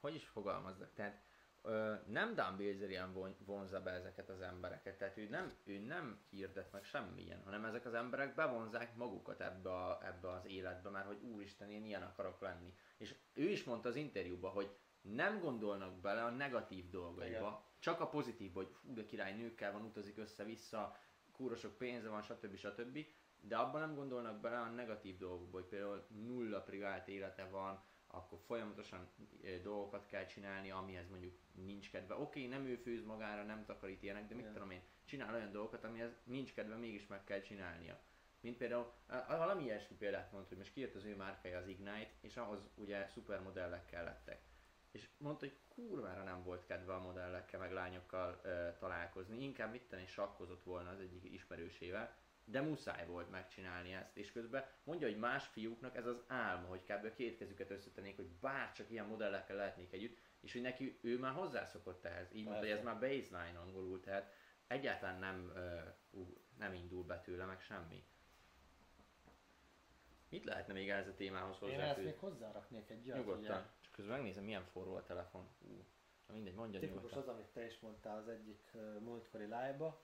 [0.00, 0.94] hogy is fogalmazzak?
[0.94, 1.23] Tehát
[1.64, 4.98] uh, nem Dan Bilzerian von, vonza be ezeket az embereket.
[4.98, 9.70] Tehát ő nem, ő nem hirdet meg semmilyen, hanem ezek az emberek bevonzák magukat ebbe,
[9.70, 12.74] a, ebbe az életbe, mert hogy úristen, én ilyen akarok lenni.
[12.96, 17.60] És ő is mondta az interjúban, hogy nem gondolnak bele a negatív dolgaiba, Igen.
[17.78, 20.96] csak a pozitív, hogy fú, de király nőkkel van, utazik össze-vissza,
[21.32, 22.56] kúra sok pénze van, stb.
[22.56, 22.98] stb.
[23.40, 27.82] De abban nem gondolnak bele a negatív dolgokba, hogy például nulla privát élete van,
[28.16, 29.08] akkor folyamatosan
[29.42, 32.14] ö, dolgokat kell csinálni, amihez mondjuk nincs kedve.
[32.14, 34.52] Oké, nem ő főz magára, nem takarít ilyenek, de mit Igen.
[34.52, 38.00] tudom én, csinál olyan dolgokat, amihez nincs kedve, mégis meg kell csinálnia.
[38.40, 42.10] Mint például, a- valami ilyesmi példát mondta, hogy most kijött az ő márkája az Ignite,
[42.20, 44.42] és ahhoz ugye szupermodellek kellettek.
[44.90, 49.82] És mondta, hogy kurvára nem volt kedve a modellekkel, meg lányokkal ö, találkozni, inkább mit
[49.88, 55.18] tenni, sakkozott volna az egyik ismerősével, de muszáj volt megcsinálni ezt, és közben mondja, hogy
[55.18, 57.04] más fiúknak ez az álma, hogy kb.
[57.04, 61.32] a két kezüket összetennék, hogy bárcsak ilyen modellekkel lehetnék együtt, és hogy neki ő már
[61.32, 64.32] hozzászokott ehhez, így mondta, hogy ez már baseline angolul, tehát
[64.66, 65.52] egyáltalán nem,
[66.10, 68.04] ú, nem indul be tőle, meg semmi.
[70.28, 73.66] Mit lehetne még ehhez a témához Én ezt még hozzáraknék egy olyat, Nyugodtan.
[73.80, 75.48] Csak közben megnézem, milyen forró a telefon.
[75.58, 75.84] Ú,
[76.26, 77.34] na mindegy, mondja ugye, tipikus nyugodtan.
[77.34, 79.96] az, amit te is mondtál az egyik uh, múltkori live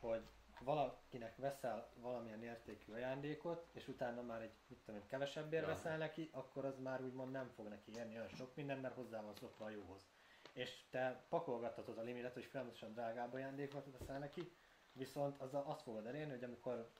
[0.00, 0.22] hogy
[0.64, 5.68] valakinek veszel valamilyen értékű ajándékot, és utána már egy, mit tudom én, kevesebbért Ja.
[5.68, 9.22] veszel neki, akkor az már úgymond nem fog neki érni olyan sok minden, mert hozzá
[9.22, 10.02] van szokva a jóhoz.
[10.52, 14.52] És te pakolgathatod a limitet, hogy folyamatosan drágább ajándékot veszel neki,
[14.92, 16.90] viszont azzal azt fogod elérni, hogy amikor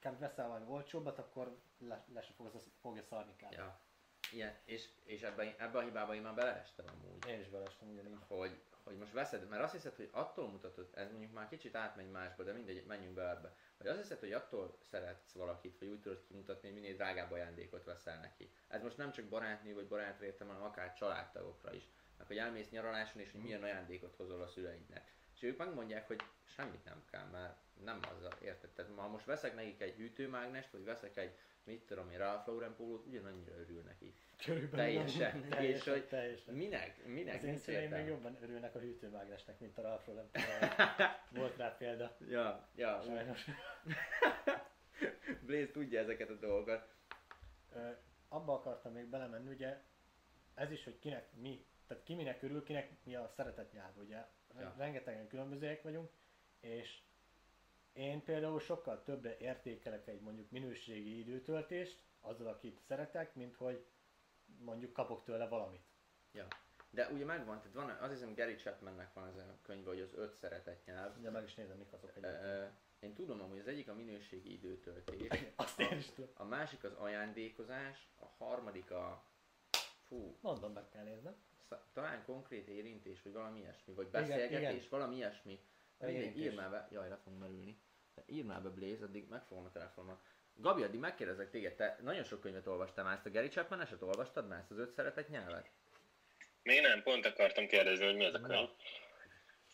[0.00, 0.18] kb.
[0.18, 3.52] veszel valami olcsóbbat, akkor le, le se fogsz, fogja szarni kb.
[3.52, 3.80] Ja.
[4.32, 7.26] Igen, és, és ebben, ebben a hibában én már beleestem amúgy.
[7.26, 8.18] Én is belestem ugyanígy.
[8.26, 12.10] hogy, hogy most veszed, mert azt hiszed, hogy attól mutatod, ez mondjuk már kicsit átmegy
[12.10, 16.00] másba, de mindegy, menjünk be ebbe, hogy azt hiszed, hogy attól szeretsz valakit, vagy úgy
[16.00, 18.52] tudod kimutatni, hogy minél drágább ajándékot veszel neki.
[18.68, 21.88] Ez most nem csak barátnő vagy barátra értem, hanem akár családtagokra is.
[22.18, 25.12] Meg hogy elmész nyaraláson, és hogy milyen ajándékot hozol a szüleidnek.
[25.34, 28.70] És ők megmondják, hogy semmit nem kell, mert nem azzal, érted?
[28.70, 32.74] Tehát ha most veszek nekik egy hűtőmágnest, vagy veszek egy, mit tudom én, Ralph Lauren
[32.76, 34.14] pólót, ugyanannyira örül neki.
[34.44, 35.42] Körülbelül Teljesen.
[35.44, 36.54] És teljesen, hogy teljesen.
[36.54, 37.06] Minek?
[37.06, 37.34] Minek?
[37.34, 40.30] Az én szüleim még jobban örülnek a hűtőmágnesnek, mint a nem tudom.
[41.40, 42.16] Volt rá példa.
[42.28, 43.44] Ja, ja, Sajnos.
[45.46, 46.88] Blaze tudja ezeket a dolgokat.
[47.74, 47.90] Ö,
[48.28, 49.82] abba akartam még belemenni, ugye
[50.54, 54.26] ez is, hogy kinek mi, tehát ki minek örül, kinek mi a szeretet nyelv, ugye.
[54.58, 54.74] Ja.
[54.76, 56.10] Rengetegen különbözőek vagyunk,
[56.60, 57.02] és
[57.98, 63.84] én például sokkal többre értékelek egy mondjuk minőségi időtöltést azzal, akit szeretek, mint hogy
[64.58, 65.82] mondjuk kapok tőle valamit.
[66.32, 66.46] Ja.
[66.90, 70.14] De ugye megvan, tehát van, azt hiszem Gary Chapmannek van ez a könyve, hogy az
[70.14, 71.18] öt szeretet nyelv.
[71.18, 72.72] Ugye meg is nézem, mik azok egyébként.
[73.00, 76.30] Én tudom amúgy, az egyik a minőségi időtöltés, Azt én is tudom.
[76.34, 79.24] a másik az ajándékozás, a harmadik a
[80.06, 81.36] fú, Mondom, meg kell néznem.
[81.92, 84.86] talán konkrét érintés, vagy valami ilyesmi, vagy Igen, beszélgetés, igen.
[84.90, 85.60] valami ilyesmi.
[85.98, 87.80] Mindegy, ír már be, jaj, le fogunk merülni.
[88.18, 90.20] De ír már be Blaze, addig megfogom a telefonomat.
[90.54, 94.02] Gabi, addig megkérdezek téged, te nagyon sok könyvet olvastál már, ezt a Gary Chapman eset
[94.02, 95.70] olvastad már, ezt az öt szeretet nyelvet?
[96.62, 98.68] Még nem, pont akartam kérdezni, hogy mi ez a könyv.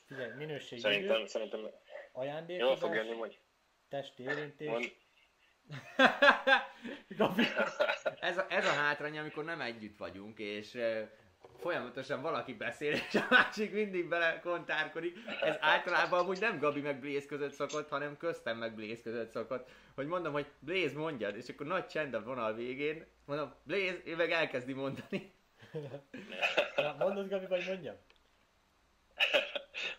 [0.06, 1.80] Figyelj, minőségi Szerintem, idő, szerintem jól
[2.12, 3.40] ajándékozás, fog jönni, hogy
[3.88, 4.68] testi érintés.
[4.68, 4.92] mond,
[7.16, 7.42] Gabi,
[8.20, 10.78] ez, a, ez a hátrány, amikor nem együtt vagyunk, és
[11.58, 15.16] folyamatosan valaki beszél, és a másik mindig bele kontárkodik.
[15.42, 19.68] Ez általában amúgy nem Gabi meg Blaze között szokott, hanem köztem meg Blaze között szokott.
[19.94, 24.16] Hogy mondom, hogy Blaze mondjad, és akkor nagy csend a vonal végén, mondom, Blaze, ő
[24.16, 25.32] meg elkezdi mondani.
[26.76, 27.96] Na, mondod Gabi, vagy mondjam?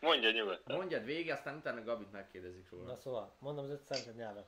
[0.02, 0.76] mondja nyugodtan.
[0.76, 2.86] Mondjad végig, aztán utána Gabit megkérdezik róla.
[2.86, 4.48] Na szóval, mondom az öt szeretet nyelvet.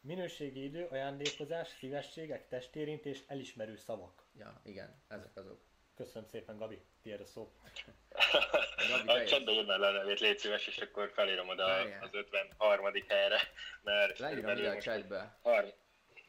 [0.00, 4.22] Minőségi idő, ajándékozás, szívességek, testérintés, elismerő szavak.
[4.38, 5.67] Ja, igen, ezek azok.
[5.98, 7.52] Köszönöm szépen, Gabi, tiéd a szó.
[9.06, 12.02] A írd már le a nevét, légy szíves, és akkor felírom oda Várjál.
[12.02, 12.92] az 53.
[13.08, 13.40] helyre,
[13.82, 15.38] mert Leírom körülbelül ide a most, chatbe.
[15.42, 15.74] har-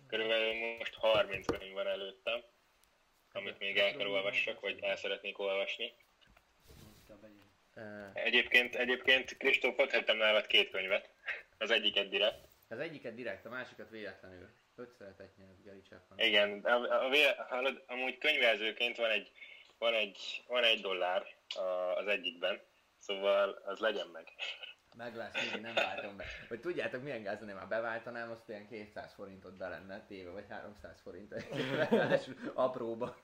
[0.07, 2.43] körülbelül most 30 könyv van előttem,
[3.31, 5.93] amit még el kell olvassak, vagy el szeretnék olvasni.
[8.13, 11.09] Egyébként, egyébként Kristóf, ott hagytam nálad két könyvet.
[11.57, 12.47] Az egyiket direkt.
[12.67, 14.49] Az egyiket direkt, a másikat véletlenül.
[14.75, 16.19] Öt szeretett nyelv, Geri Chapman.
[16.19, 19.31] Igen, a, a, vé- hallod, amúgy könyvelzőként van egy,
[19.79, 21.25] van egy, van egy dollár
[21.95, 22.61] az egyikben,
[22.97, 24.27] szóval az legyen meg.
[24.95, 26.25] Meg lesz, nem váltom be.
[26.47, 30.45] Hogy tudjátok milyen gáz lenne, már beváltanám, azt olyan 200 forintot be lenne téve, vagy
[30.49, 31.33] 300 forint.
[32.53, 33.19] Apróba.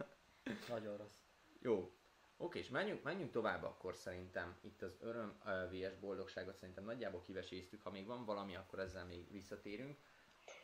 [0.68, 1.18] Nagyon rossz.
[1.62, 1.91] Jó.
[2.38, 4.58] Oké, és menjünk, menjünk tovább akkor szerintem.
[4.62, 7.82] Itt az öröm ö, VS boldogságot szerintem nagyjából kiveséztük.
[7.82, 9.98] Ha még van valami, akkor ezzel még visszatérünk.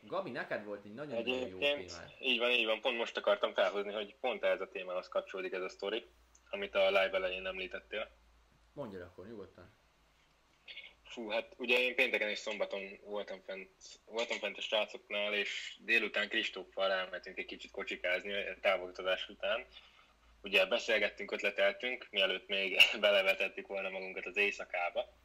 [0.02, 2.12] Gabi, neked volt egy nagyon-nagyon jó Egyébként, témád.
[2.20, 5.62] így van, így van, pont most akartam felhozni, hogy pont ez a témához kapcsolódik ez
[5.62, 6.06] a sztori,
[6.50, 8.10] amit a live elején említettél.
[8.74, 9.80] Mondja akkor nyugodtan.
[11.04, 13.70] Fú, hát ugye én pénteken és szombaton voltam fent,
[14.06, 19.66] voltam fent a srácoknál, és délután Kristóffal elmentünk egy kicsit kocsikázni a távolítozás után.
[20.44, 25.18] Ugye beszélgettünk, ötleteltünk, mielőtt még belevetettük volna magunkat az éjszakába.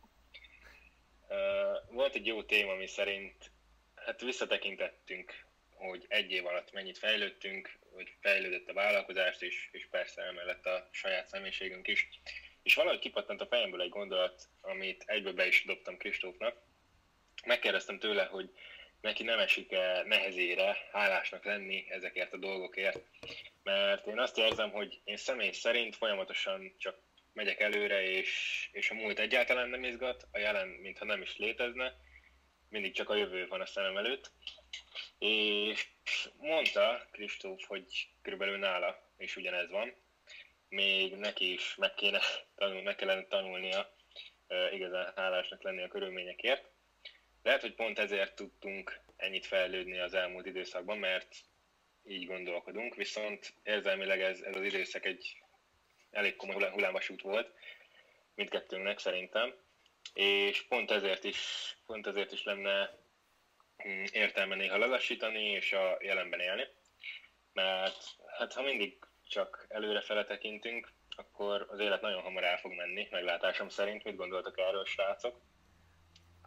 [1.29, 3.51] Ö, Volt egy jó téma, ami szerint
[4.07, 10.23] hát visszatekintettünk, hogy egy év alatt mennyit fejlődtünk, hogy fejlődött a vállalkozást is, és persze
[10.23, 12.09] emellett a saját személyiségünk is.
[12.63, 16.57] És valahogy kipattant a fejemből egy gondolat, amit egyből be is dobtam Kristófnak.
[17.45, 18.51] Megkérdeztem tőle, hogy
[19.01, 23.01] neki nem esik-e nehezére hálásnak lenni ezekért a dolgokért.
[23.63, 26.99] Mert én azt érzem, hogy én személy szerint folyamatosan csak
[27.33, 31.95] megyek előre, és, és a múlt egyáltalán nem izgat, a jelen mintha nem is létezne,
[32.69, 34.31] mindig csak a jövő van a szemem előtt.
[35.19, 35.89] És
[36.37, 39.95] mondta Kristóf, hogy körülbelül nála is ugyanez van,
[40.69, 42.21] még neki is meg, kéne
[42.55, 43.95] tanul, meg kellene tanulnia
[44.73, 46.71] igazán hálásnak lenni a körülményekért.
[47.43, 51.37] Lehet, hogy pont ezért tudtunk ennyit fejlődni az elmúlt időszakban, mert
[52.05, 55.43] így gondolkodunk, viszont érzelmileg ez, ez az időszak egy
[56.11, 57.53] elég komoly hullá- hullámvasút volt
[58.35, 59.55] mindkettőnknek szerintem,
[60.15, 61.39] és pont ezért is,
[61.87, 62.99] pont ezért is lenne
[63.89, 66.67] mm, értelme néha lelassítani és a jelenben élni,
[67.53, 68.05] mert
[68.39, 73.69] hát ha mindig csak előrefele tekintünk, akkor az élet nagyon hamar el fog menni, meglátásom
[73.69, 74.05] szerint.
[74.05, 75.41] Mit gondoltak erről, srácok?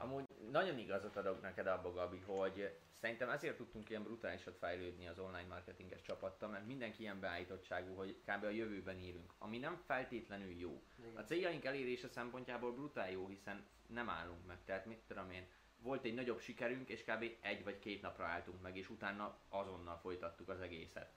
[0.02, 5.20] Amúgy nagyon igazat adok neked abba, Gabi, hogy szerintem ezért tudtunk ilyen brutálisat fejlődni az
[5.20, 8.44] online marketinges csapattal, mert mindenki ilyen beállítottságú, hogy kb.
[8.44, 10.84] a jövőben írunk, ami nem feltétlenül jó.
[11.16, 15.48] A céljaink elérése szempontjából brutál jó, hiszen nem állunk meg, tehát mit tudom én,
[15.82, 17.26] volt egy nagyobb sikerünk, és kb.
[17.42, 21.14] egy vagy két napra álltunk meg, és utána azonnal folytattuk az egészet.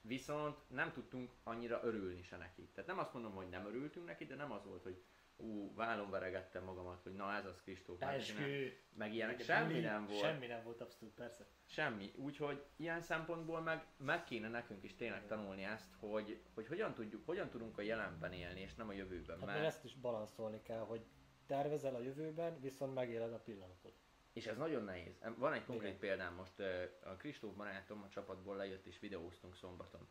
[0.00, 2.68] Viszont nem tudtunk annyira örülni se neki.
[2.74, 5.02] Tehát nem azt mondom, hogy nem örültünk neki, de nem az volt, hogy
[5.36, 8.02] ú, vállon veregettem magamat, hogy na ez az Kristóf.
[8.02, 8.72] Eskü.
[8.94, 9.40] meg ilyenek.
[9.40, 10.20] Semmi nem volt.
[10.20, 11.46] Semmi nem volt, abszolút, persze.
[11.64, 12.12] Semmi.
[12.16, 17.26] Úgyhogy ilyen szempontból meg, meg kéne nekünk is tényleg tanulni ezt, hogy, hogy hogyan, tudjuk,
[17.26, 19.38] hogyan tudunk a jelenben élni, és nem a jövőben.
[19.38, 21.04] Hát Mert, ezt is balanszolni kell, hogy
[21.46, 23.94] tervezel a jövőben, viszont megéled a pillanatot.
[24.32, 25.18] és ez nagyon nehéz.
[25.36, 26.00] Van egy konkrét Igen.
[26.00, 26.60] példám most,
[27.04, 30.08] a Kristóf barátom a csapatból lejött és videóztunk szombaton.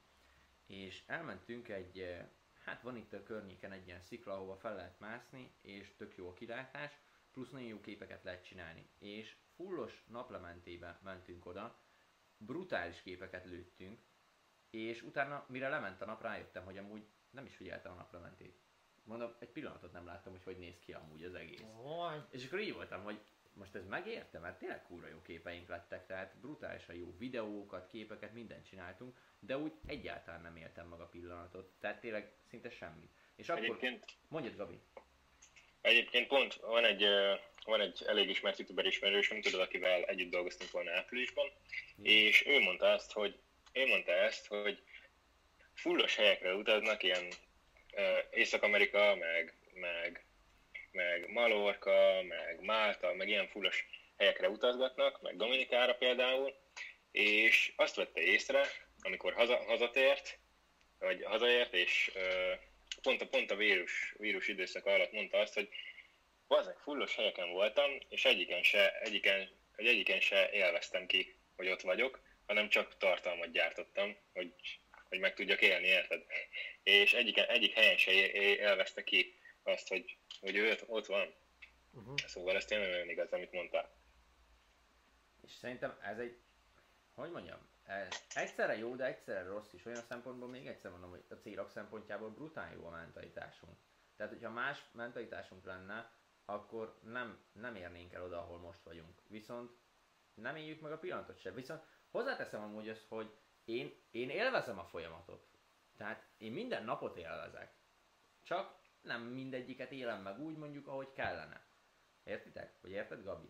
[0.66, 2.18] És elmentünk egy,
[2.66, 6.28] hát van itt a környéken egy ilyen szikla, ahova fel lehet mászni, és tök jó
[6.30, 7.00] a kilátás,
[7.32, 8.90] plusz nagyon jó képeket lehet csinálni.
[9.00, 11.80] És fullos naplementébe mentünk oda,
[12.38, 14.00] brutális képeket lőttünk,
[14.70, 18.60] és utána, mire lement a nap, rájöttem, hogy amúgy nem is figyeltem a naplementét.
[19.04, 21.62] Mondom, egy pillanatot nem láttam, hogy hogy néz ki amúgy az egész.
[22.30, 23.22] És akkor így voltam, hogy
[23.56, 28.68] most ez megérte, mert tényleg kurva jó képeink lettek, tehát brutálisan jó videókat, képeket, mindent
[28.68, 33.12] csináltunk, de úgy egyáltalán nem éltem meg a pillanatot, tehát tényleg szinte semmit.
[33.36, 34.80] És akkor, Egyébként, mondjad Gabi,
[35.82, 37.06] egyébként pont van egy,
[37.66, 41.52] van egy elég ismert youtuber ismerősöm, tudod, akivel együtt dolgoztunk volna áprilisban,
[42.02, 43.40] és ő mondta ezt, hogy
[43.74, 44.82] ő mondta ezt, hogy
[45.74, 47.28] fullos helyekre utaznak, ilyen
[47.94, 50.26] ö, Észak-Amerika, meg, meg,
[50.96, 53.86] meg Malorka, meg Málta, meg ilyen fullos
[54.18, 56.56] helyekre utazgatnak, meg Dominikára például,
[57.12, 58.68] és azt vette észre,
[59.02, 60.40] amikor haza, hazatért,
[61.00, 62.54] vagy hazaért, és ö,
[63.02, 65.70] pont a, pont a vírus, vírus időszak alatt mondta azt, hogy
[66.48, 71.82] bazeg, fullos helyeken voltam, és egyiken se, egyiken, hogy egyiken se élveztem ki, hogy ott
[71.82, 74.54] vagyok, hanem csak tartalmat gyártottam, hogy,
[75.10, 76.24] hogy meg tudjak élni, érted?
[76.84, 79.36] És egyik, egyik helyen se élvezte ki
[79.68, 81.34] azt, hogy, hogy ő ott, van.
[81.92, 82.18] Uh-huh.
[82.18, 83.92] Szóval ez tényleg nagyon igaz, amit mondtál.
[85.42, 86.38] és szerintem ez egy,
[87.14, 89.86] hogy mondjam, ez egyszerre jó, de egyszerre rossz is.
[89.86, 93.78] Olyan szempontból még egyszer mondom, hogy a célok szempontjából brutál jó a mentalitásunk.
[94.16, 96.12] Tehát, hogyha más mentalitásunk lenne,
[96.46, 99.22] akkor nem, nem érnénk el oda, ahol most vagyunk.
[99.28, 99.72] Viszont
[100.34, 101.54] nem éljük meg a pillanatot sem.
[101.54, 105.48] Viszont hozzáteszem amúgy azt, hogy én, én élvezem a folyamatot.
[105.98, 107.74] Tehát én minden napot élvezek.
[108.44, 111.68] Csak nem mindegyiket élem meg úgy mondjuk, ahogy kellene.
[112.24, 112.74] Értitek?
[112.82, 113.48] Vagy érted, Gabi?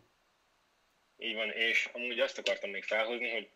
[1.18, 3.50] Így van, és amúgy azt akartam még felhozni, hogy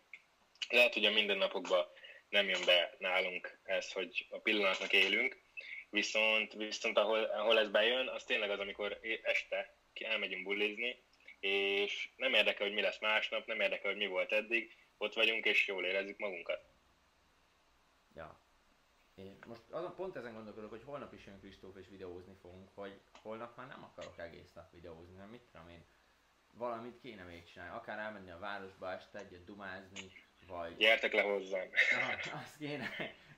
[0.69, 1.85] lehet, hogy a mindennapokban
[2.29, 5.41] nem jön be nálunk ez, hogy a pillanatnak élünk,
[5.89, 11.03] viszont, viszont ahol, ahol ez bejön, az tényleg az, amikor este ki elmegyünk bulizni,
[11.39, 15.45] és nem érdekel, hogy mi lesz másnap, nem érdekel, hogy mi volt eddig, ott vagyunk,
[15.45, 16.70] és jól érezzük magunkat.
[19.15, 22.99] Én most azon pont ezen gondolkodok, hogy holnap is jön Kristóf és videózni fogunk, hogy
[23.21, 25.83] holnap már nem akarok egész nap videózni, mert mit tudom én,
[26.53, 30.11] valamit kéne még csinálni, akár elmenni a városba este egyet dumázni,
[30.47, 30.75] vagy...
[30.77, 31.67] Gyertek le hozzám!
[31.91, 32.89] Na, azt kéne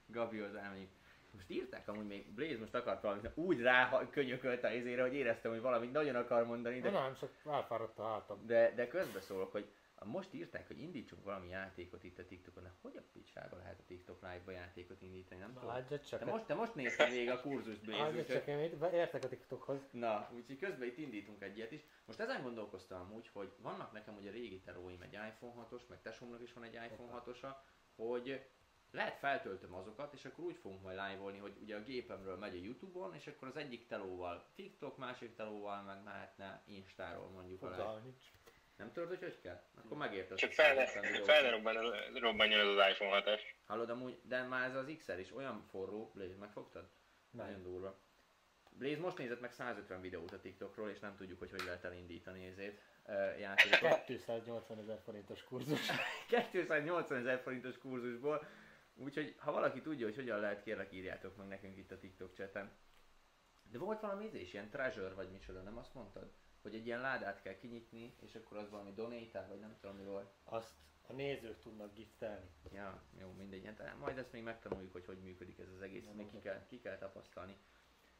[0.06, 0.90] Gabihoz elmenni.
[1.32, 5.52] Most írták amúgy még, Blaze most akart valamit, úgy rá könyökölt a izére, hogy éreztem,
[5.52, 8.46] hogy valamit nagyon akar mondani, De de, nem, csak elfáradt a hátam.
[8.46, 9.72] de, de közbeszólok, hogy
[10.06, 13.84] most írták, hogy indítsunk valami játékot itt a TikTokon, de hogy a picsába lehet a
[13.88, 15.70] TikTok live-ba játékot indítani, nem tudom.
[16.10, 16.20] Csak.
[16.20, 19.28] Te most, te most nézted végig a kurzus Blaze, Hagyja úgyhogy- csak, én értek a
[19.28, 19.80] TikTokhoz.
[19.92, 21.82] Na, úgyhogy közben itt indítunk egy ilyet is.
[22.06, 26.42] Most ezen gondolkoztam amúgy, hogy vannak nekem ugye régi teróim egy iPhone 6-os, meg tesómnak
[26.42, 27.56] is van egy iPhone 6-osa,
[27.96, 28.46] hogy
[28.94, 32.62] lehet feltöltöm azokat, és akkor úgy fogunk majd live hogy ugye a gépemről megy a
[32.62, 37.62] Youtube-on, és akkor az egyik telóval TikTok, másik telóval meg mehetne Instáról mondjuk
[38.04, 38.32] nincs.
[38.78, 39.62] Nem tudod, hogy hogy kell?
[39.76, 40.38] Akkor megérted.
[40.38, 40.86] Csak fel ne,
[41.24, 41.76] fel ne robban,
[42.14, 43.42] robbanjon ez az iPhone 6-as.
[43.66, 46.90] Hallod amúgy, de már ez az XR is olyan forró, Blaze, megfogtad?
[47.32, 47.46] Nem.
[47.46, 48.00] Nagyon durva.
[48.70, 52.46] Blaze most nézett meg 150 videót a TikTokról, és nem tudjuk, hogy hogy lehet elindítani
[52.46, 54.04] ezért uh, játékokat.
[54.04, 55.90] 280 ezer forintos kurzus.
[56.52, 58.48] 280 ezer forintos kurzusból,
[58.96, 62.72] úgyhogy ha valaki tudja, hogy hogyan lehet, kérlek írjátok meg nekünk itt a TikTok chaten.
[63.72, 66.32] De volt valami ízés, ilyen treasure vagy micsoda, nem azt mondtad?
[66.63, 70.04] Hogy egy ilyen ládát kell kinyitni, és akkor az valami donate vagy nem tudom mi
[70.04, 70.34] volt.
[70.43, 70.73] Azt
[71.08, 72.49] a nézők tudnak giftelni.
[72.71, 73.65] Ja, jó, mindegy.
[73.65, 76.65] Hát majd ezt még megtanuljuk, hogy hogy működik ez az egész, Nem még ki kell,
[76.67, 77.58] ki kell tapasztalni.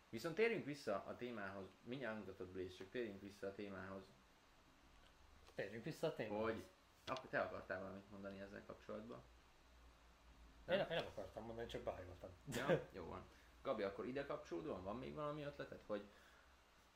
[0.10, 4.04] Viszont térjünk vissza a témához, mindjárt mutatod Blaze, csak térjünk vissza a témához,
[5.56, 6.44] Térjünk vissza a témához.
[6.44, 6.64] hogy
[7.06, 9.24] akkor te akartál valamit mondani ezzel kapcsolatban.
[10.70, 12.30] Én, én nem akartam mondani, csak behajoltam.
[12.54, 13.26] Ja, jó van.
[13.62, 16.04] Gabi, akkor ide kapcsolódóan van még valami ötleted, hogy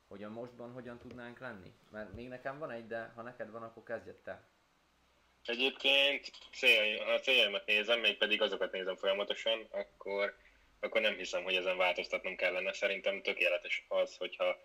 [0.08, 1.72] hogy a mostban hogyan tudnánk lenni?
[1.90, 4.42] Mert még nekem van egy, de ha neked van, akkor kezdjed te.
[5.44, 10.36] Egyébként céljaim, ha a céljaimat nézem, még pedig azokat nézem folyamatosan, akkor,
[10.80, 12.72] akkor nem hiszem, hogy ezen változtatnom kellene.
[12.72, 14.60] Szerintem tökéletes az, hogyha,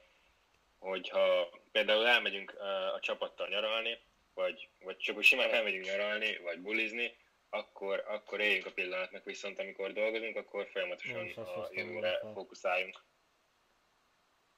[0.77, 2.59] hogyha például elmegyünk
[2.95, 3.97] a csapattal nyaralni,
[4.33, 7.15] vagy, vagy csak úgy simán elmegyünk nyaralni, vagy bulizni,
[7.49, 13.03] akkor, akkor éljünk a pillanatnak, viszont amikor dolgozunk, akkor folyamatosan a jövőre fókuszáljunk.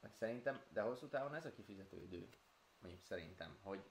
[0.06, 2.28] Mert szerintem, de hosszú távon ez a kifizető idő.
[2.78, 3.82] Mondjuk szerintem, hogy,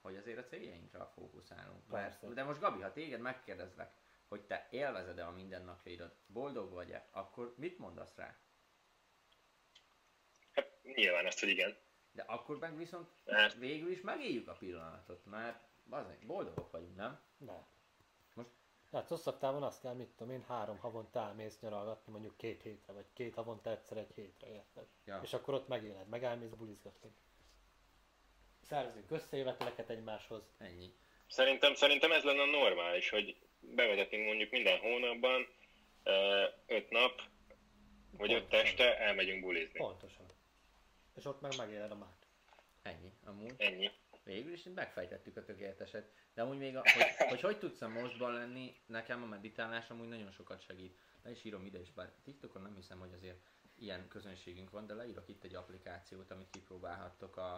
[0.00, 1.86] hogy azért a céljainkra fókuszálunk.
[1.86, 2.28] Persze.
[2.28, 3.94] De most Gabi, ha téged megkérdezlek,
[4.28, 8.38] hogy te élvezed-e a mindennapjaidat, boldog vagy-e, akkor mit mondasz rá?
[10.52, 11.76] Hát nyilván azt, hogy igen.
[12.12, 17.20] De akkor meg viszont Mert végül is megéljük a pillanatot, mert bazeg, boldogok vagyunk, nem?
[17.36, 17.66] De.
[18.94, 22.92] Hát hosszabb távon azt kell, mit tudom én, három havonta elmész nyaralgatni mondjuk két hétre,
[22.92, 24.86] vagy két havonta egyszer egy hétre, érted?
[25.04, 25.20] Ja.
[25.22, 27.10] És akkor ott megéled, meg elmész bulizgatni.
[28.62, 30.42] Szervezünk összejöveteleket egymáshoz.
[30.58, 30.94] Ennyi.
[31.26, 35.46] Szerintem, szerintem ez lenne a normális, hogy bevezetünk mondjuk minden hónapban
[36.66, 37.22] öt nap,
[38.10, 38.66] vagy öt Pontosan.
[38.66, 39.78] este elmegyünk bulizni.
[39.78, 40.26] Pontosan.
[41.14, 42.26] És ott meg megéled a mát.
[42.82, 43.12] Ennyi.
[43.24, 43.54] Amúgy.
[43.56, 43.90] Ennyi.
[44.24, 46.12] Végül is megfejtettük a tökéleteset.
[46.34, 50.08] De amúgy még, a, hogy, hogy hogy tudsz a mostban lenni, nekem a meditálás amúgy
[50.08, 50.98] nagyon sokat segít.
[51.22, 53.38] Le is írom ide is, bár TikTokon nem hiszem, hogy azért
[53.78, 57.54] ilyen közönségünk van, de leírok itt egy applikációt, amit kipróbálhattok a,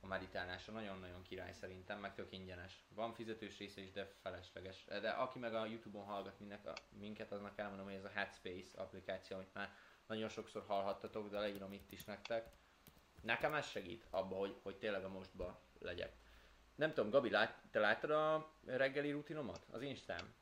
[0.00, 0.72] a meditálásra.
[0.72, 2.84] Nagyon-nagyon király szerintem, meg tök ingyenes.
[2.88, 4.84] Van fizetős része is, de felesleges.
[4.84, 8.80] De aki meg a Youtube-on hallgat minnek, a, minket, aznak elmondom, hogy ez a Headspace
[8.80, 9.74] applikáció, amit már
[10.06, 12.52] nagyon sokszor hallhattatok, de leírom itt is nektek.
[13.24, 16.12] Nekem ez segít abba, hogy, hogy tényleg a mostba legyek.
[16.74, 19.66] Nem tudom, Gabi, lát, te láttad a reggeli rutinomat?
[19.70, 20.34] Az Instán?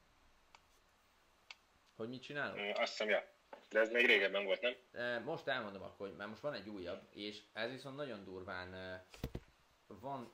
[1.97, 2.57] Hogy mit csinálok?
[2.57, 3.25] Ö, Azt hiszem, ja.
[3.71, 4.61] De ez még régebben volt,
[4.93, 5.23] nem?
[5.23, 9.01] Most elmondom akkor, hogy- mert most van egy újabb, és ez viszont nagyon durván
[9.87, 10.33] van,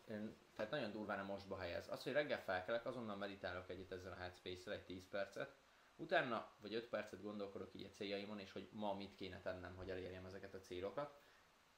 [0.56, 1.88] tehát nagyon durván a mostba helyez.
[1.88, 5.54] Az, hogy reggel felkelek, azonnal meditálok egyet ezzel a Headspace-szel, egy 10 percet,
[5.96, 9.90] utána vagy 5 percet gondolkodok így a céljaimon, és hogy ma mit kéne tennem, hogy
[9.90, 11.18] elérjem ezeket a célokat.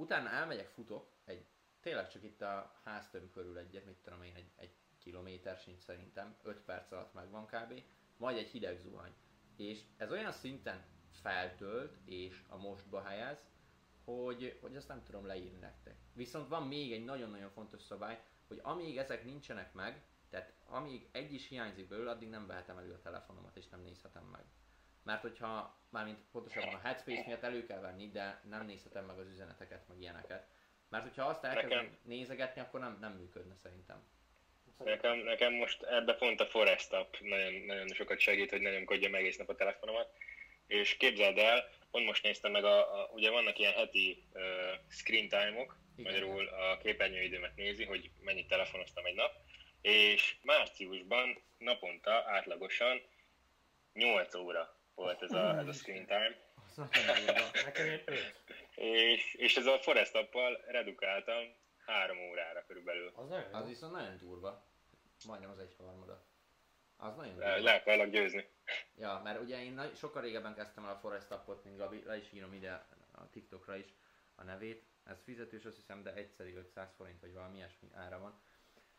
[0.01, 1.47] Utána elmegyek, futok, egy,
[1.81, 6.37] tényleg csak itt a háztöm körül egyet, mit tudom én, egy, egy kilométer sincs szerintem,
[6.43, 7.83] 5 perc alatt megvan kb.
[8.17, 9.15] Majd egy hideg zuhany.
[9.57, 13.45] És ez olyan szinten feltölt és a mostba helyez,
[14.05, 15.97] hogy, hogy azt nem tudom leírni nektek.
[16.13, 21.33] Viszont van még egy nagyon-nagyon fontos szabály, hogy amíg ezek nincsenek meg, tehát amíg egy
[21.33, 24.45] is hiányzik belőle, addig nem vehetem elő a telefonomat és nem nézhetem meg.
[25.03, 29.29] Mert hogyha, mármint pontosabban a Headspace miatt elő kell venni, de nem nézhetem meg az
[29.29, 30.47] üzeneteket, meg ilyeneket.
[30.89, 34.03] Mert hogyha azt elkezdem Nekem- nézegetni, akkor nem, nem működne szerintem.
[34.85, 39.15] Nekem, nekem most ebbe pont a Forest app nagyon, nagyon sokat segít, hogy ne nyomkodjam
[39.15, 40.17] egész nap a telefonomat.
[40.67, 44.43] És képzeld el, pont most néztem meg, a, a, ugye vannak ilyen heti uh,
[44.89, 46.13] screen time-ok, Igen.
[46.13, 49.33] magyarul a képernyőidőmet nézi, hogy mennyit telefonoztam egy nap,
[49.81, 53.01] és márciusban naponta átlagosan
[53.93, 56.37] 8 óra volt ez a, ez a screen time.
[57.65, 57.87] Nekem
[58.75, 61.45] és, és ez a Forest appal redukáltam
[61.87, 63.13] 3 órára körülbelül.
[63.15, 64.65] Az nagyon Az viszont nagyon durva.
[65.27, 66.25] Majdnem az egyharmada.
[66.97, 67.65] Az nagyon Le, durva.
[67.65, 68.49] le akarlak győzni.
[68.97, 72.17] Ja, mert ugye én nagy, sokkal régebben kezdtem el a Forest appot, mint Gabi, le
[72.17, 73.95] is írom ide a TikTokra is
[74.35, 74.85] a nevét.
[75.05, 78.41] Ez fizetős, azt hiszem, de egyszeri 500 forint, vagy valami ilyesmi ára van.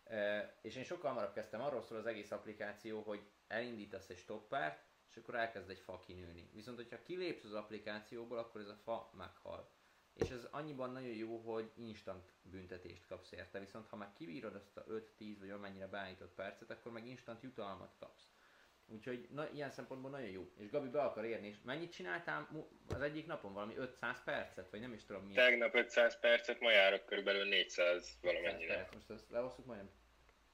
[0.03, 4.83] E, és én sokkal hamarabb kezdtem, arról szól az egész applikáció, hogy elindítasz egy stoppert,
[5.11, 6.49] és akkor elkezd egy fa kinőni.
[6.53, 9.69] Viszont, hogyha kilépsz az applikációból, akkor ez a fa meghal.
[10.13, 14.77] És ez annyiban nagyon jó, hogy instant büntetést kapsz érte, viszont ha meg kibírod azt
[14.77, 14.83] a
[15.19, 18.29] 5-10 vagy amennyire beállított percet, akkor meg instant jutalmat kapsz.
[18.85, 20.51] Úgyhogy na, ilyen szempontból nagyon jó.
[20.57, 22.49] És Gabi be akar érni, és mennyit csináltál
[22.87, 23.53] az egyik napon?
[23.53, 24.69] Valami 500 percet?
[24.69, 25.45] Vagy nem is tudom milyen.
[25.45, 28.75] Tegnap 500 percet, ma járok körülbelül 400 500 valamennyire.
[28.75, 28.93] perc.
[28.93, 29.89] Most ezt lehosszuk majdnem.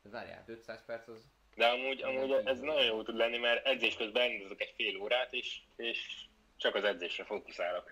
[0.01, 1.30] De várjál, 500 perc az...
[1.58, 5.34] De amúgy, amúgy ez nagyon jó tud lenni, mert edzés közben elindítok egy fél órát
[5.34, 6.26] is, és
[6.58, 7.91] csak az edzésre fókuszálok.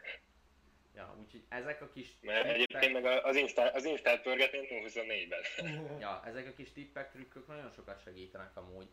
[0.95, 5.69] Ja, úgyhogy ezek a kis Mert egyébként meg az, Insta, az Instát pörgetném 24-ben.
[5.99, 8.87] Ja, ezek a kis tippek, trükkök nagyon sokat segítenek amúgy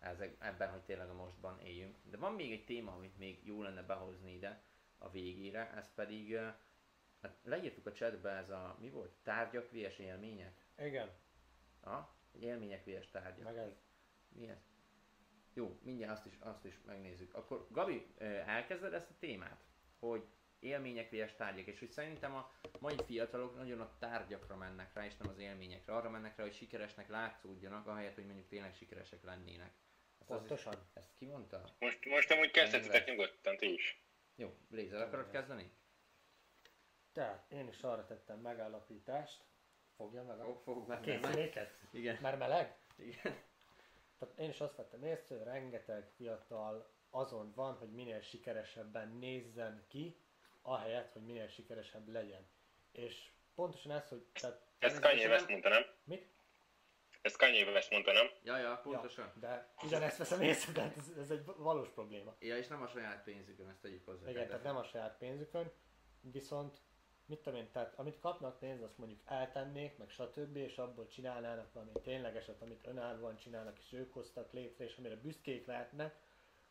[0.00, 1.96] ezek, ebben, hogy tényleg a mostban éljünk.
[2.10, 4.62] De van még egy téma, amit még jó lenne behozni ide
[4.98, 6.36] a végére, ez pedig,
[7.20, 9.12] hát leírtuk a chatbe ez a, mi volt?
[9.22, 10.66] Tárgyak, vs élmények?
[10.78, 11.10] Igen,
[11.82, 12.20] Ha?
[12.40, 13.44] Élmények, vs tárgyak.
[13.44, 13.72] meg ez.
[14.28, 14.70] Mi ez?
[15.54, 17.34] Jó, mindjárt azt is, azt is megnézzük.
[17.34, 18.06] Akkor Gabi,
[18.46, 19.64] elkezded ezt a témát?
[19.98, 20.26] Hogy
[20.58, 25.16] élmények vs tárgyak, és hogy szerintem a mai fiatalok nagyon a tárgyakra mennek rá, és
[25.16, 25.94] nem az élményekre.
[25.94, 29.72] Arra mennek rá, hogy sikeresnek látszódjanak, ahelyett, hogy mondjuk tényleg sikeresek lennének.
[30.18, 30.74] Ezt, Pontosan.
[30.92, 31.64] ezt ki mondta?
[31.78, 34.02] Most, most amúgy kezdhetitek nyugodtan, ti is.
[34.34, 35.70] Jó, Blazer, akarod kezdeni?
[37.12, 39.44] Tehát én is arra tettem megállapítást.
[39.96, 40.86] Fogja meg a meg.
[40.86, 41.00] meg.
[41.00, 41.70] készüléket.
[41.90, 42.76] Igen, Már meleg?
[42.96, 43.34] igen.
[44.18, 49.84] Tehát én is azt vettem észre, hogy rengeteg fiatal azon van, hogy minél sikeresebben nézzen
[49.88, 50.20] ki,
[50.62, 52.50] ahelyett, hogy minél sikeresebb legyen.
[52.92, 55.82] És pontosan ez, hogy tehát, Ezt Kanye West mondta, nem?
[56.04, 56.30] mit?
[57.22, 58.26] Ezt Kanye West mondta, nem?
[58.44, 59.32] Ja, ja, pontosan.
[59.34, 62.36] Ja, de ugyanezt veszem észre, tehát ez, ez egy valós probléma.
[62.38, 64.30] Ja, és nem a saját pénzükön, ezt tegyük hozzá.
[64.30, 65.72] Igen, tehát nem a saját pénzükön,
[66.20, 66.80] viszont
[67.26, 70.56] mit tudom én, tehát amit kapnak pénzt, azt mondjuk eltennék, meg stb.
[70.56, 75.66] és abból csinálnának valami ténylegeset, amit önállóan csinálnak, és ők hoztak létre, és amire büszkék
[75.66, 76.20] lehetnek,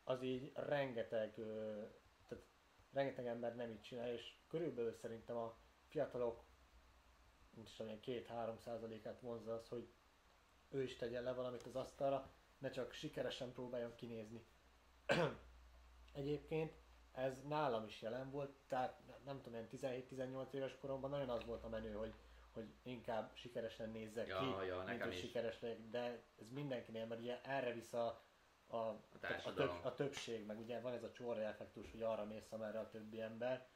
[0.04, 1.34] az így rengeteg,
[2.28, 2.44] tehát
[2.92, 5.56] rengeteg ember nem így csinál, és körülbelül szerintem a
[5.88, 6.44] fiatalok,
[7.54, 9.88] mint is tudom két-három százalékát vonzza az, hogy
[10.70, 14.44] ő is tegyen le valamit az asztalra, ne csak sikeresen próbáljon kinézni.
[16.12, 16.81] Egyébként
[17.12, 21.64] ez nálam is jelen volt, tehát nem tudom, ilyen 17-18 éves koromban nagyon az volt
[21.64, 22.14] a menő, hogy,
[22.52, 25.18] hogy inkább sikeresen nézzek Ja, ki, ja, mint hogy is.
[25.18, 28.22] sikeres legyek, de ez mindenkinél, mert ugye erre visz a,
[28.66, 28.98] a, a,
[29.44, 32.78] a, több, a többség, meg ugye van ez a csorra effektus, hogy arra mész, amerre
[32.78, 33.68] a többi ember,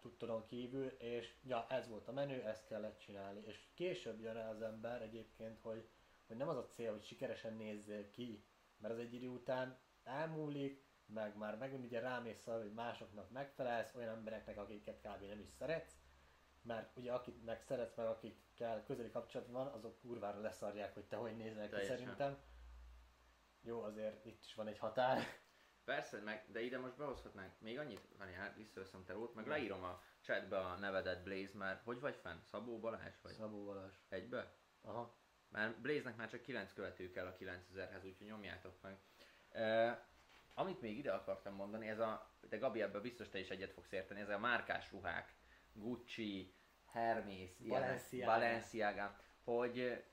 [0.00, 3.42] tudtodon kívül, és ja, ez volt a menő, ezt kellett csinálni.
[3.46, 5.88] És később jön rá az ember egyébként, hogy,
[6.26, 8.44] hogy nem az a cél, hogy sikeresen nézzél ki,
[8.78, 10.84] mert az egy idő után elmúlik,
[11.14, 15.24] meg már megint ugye rámész arra, hogy másoknak megfelelsz, olyan embereknek, akiket kb.
[15.28, 15.98] nem is szeretsz,
[16.62, 21.16] mert ugye akit meg szeretsz, meg akikkel közeli kapcsolat van, azok kurvára leszarják, hogy te
[21.16, 22.38] hogy nézel ki szerintem.
[23.62, 25.22] Jó, azért itt is van egy határ.
[25.84, 30.02] Persze, meg, de ide most behozhatnánk még annyit, várjál, visszaveszem te rót, meg leírom a
[30.20, 32.40] chatbe a nevedet Blaze, mert hogy vagy fenn?
[32.42, 33.32] Szabó Balázs vagy?
[33.32, 33.94] Szabó Balázs.
[34.08, 34.54] Egybe?
[34.80, 35.18] Aha.
[35.48, 38.98] Mert Blaze-nek már csak 9 követő kell a 9000-hez, úgyhogy nyomjátok meg.
[39.50, 40.09] E,
[40.54, 43.92] amit még ide akartam mondani, ez a, de Gabi ebben biztos te is egyet fogsz
[43.92, 45.34] érteni, ez a márkás ruhák,
[45.72, 46.54] Gucci,
[46.86, 48.32] Hermes, Balenciaga.
[48.32, 50.04] Balenciaga, hogy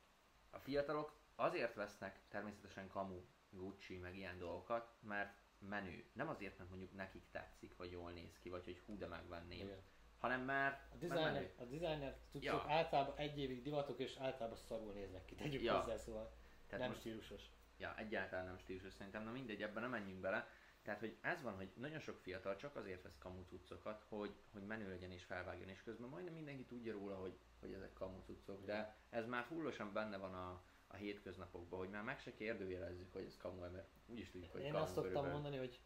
[0.49, 6.05] a fiatalok azért vesznek természetesen kamu, Gucci, meg ilyen dolgokat, mert menő.
[6.13, 9.59] Nem azért, mert mondjuk nekik tetszik, vagy jól néz ki, vagy hogy hú, de megvenném,
[9.59, 9.81] Igen.
[10.17, 12.65] hanem már, A designer, a designer cuccok Ja.
[12.67, 15.79] általában egy évig divatok és általában szarul néznek ki, tegyük Ja.
[15.79, 16.33] hozzá, szóval
[16.67, 17.41] Tehát nem most stílusos.
[17.77, 20.49] Ja, egyáltalán nem stílusos szerintem, na mindegy, ebben nem menjünk bele.
[20.83, 24.61] Tehát, hogy ez van, hogy nagyon sok fiatal csak azért vesz kamu cuccokat, hogy, hogy
[24.65, 28.65] menő legyen és felvágjon, és közben majdnem mindenki tudja róla, hogy, hogy ezek kamu cuccok,
[28.65, 33.23] de ez már fullosan benne van a, a hétköznapokban, hogy már meg se kérdőjelezzük, hogy
[33.25, 35.39] ez kamu, mert úgyis tudjuk, hogy Én kamu azt szoktam körülbelül.
[35.41, 35.79] mondani, hogy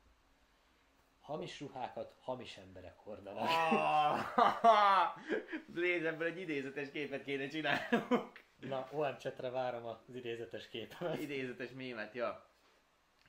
[1.19, 3.43] hamis ruhákat hamis emberek hordanak.
[3.43, 4.19] Ah,
[5.73, 8.43] Blaze, ebből egy idézetes képet kéne csinálnunk.
[8.61, 11.19] Na, OM csetre várom az idézetes képemet.
[11.19, 12.49] idézetes mémet, ja.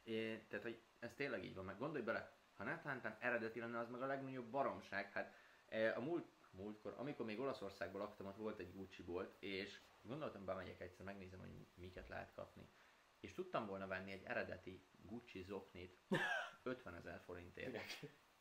[0.04, 3.88] É, tehát, hogy ez tényleg így van, meg gondolj bele, ha netán eredeti lenne, az
[3.88, 5.12] meg a legnagyobb baromság.
[5.12, 5.34] Hát
[5.68, 10.44] e, a múlt, múltkor, amikor még Olaszországban laktam, ott volt egy Gucci bolt, és gondoltam,
[10.44, 12.68] bemegyek egyszer, megnézem, hogy miket lehet kapni.
[13.20, 15.98] És tudtam volna venni egy eredeti Gucci zoknit
[16.62, 17.78] 50 ezer forintért.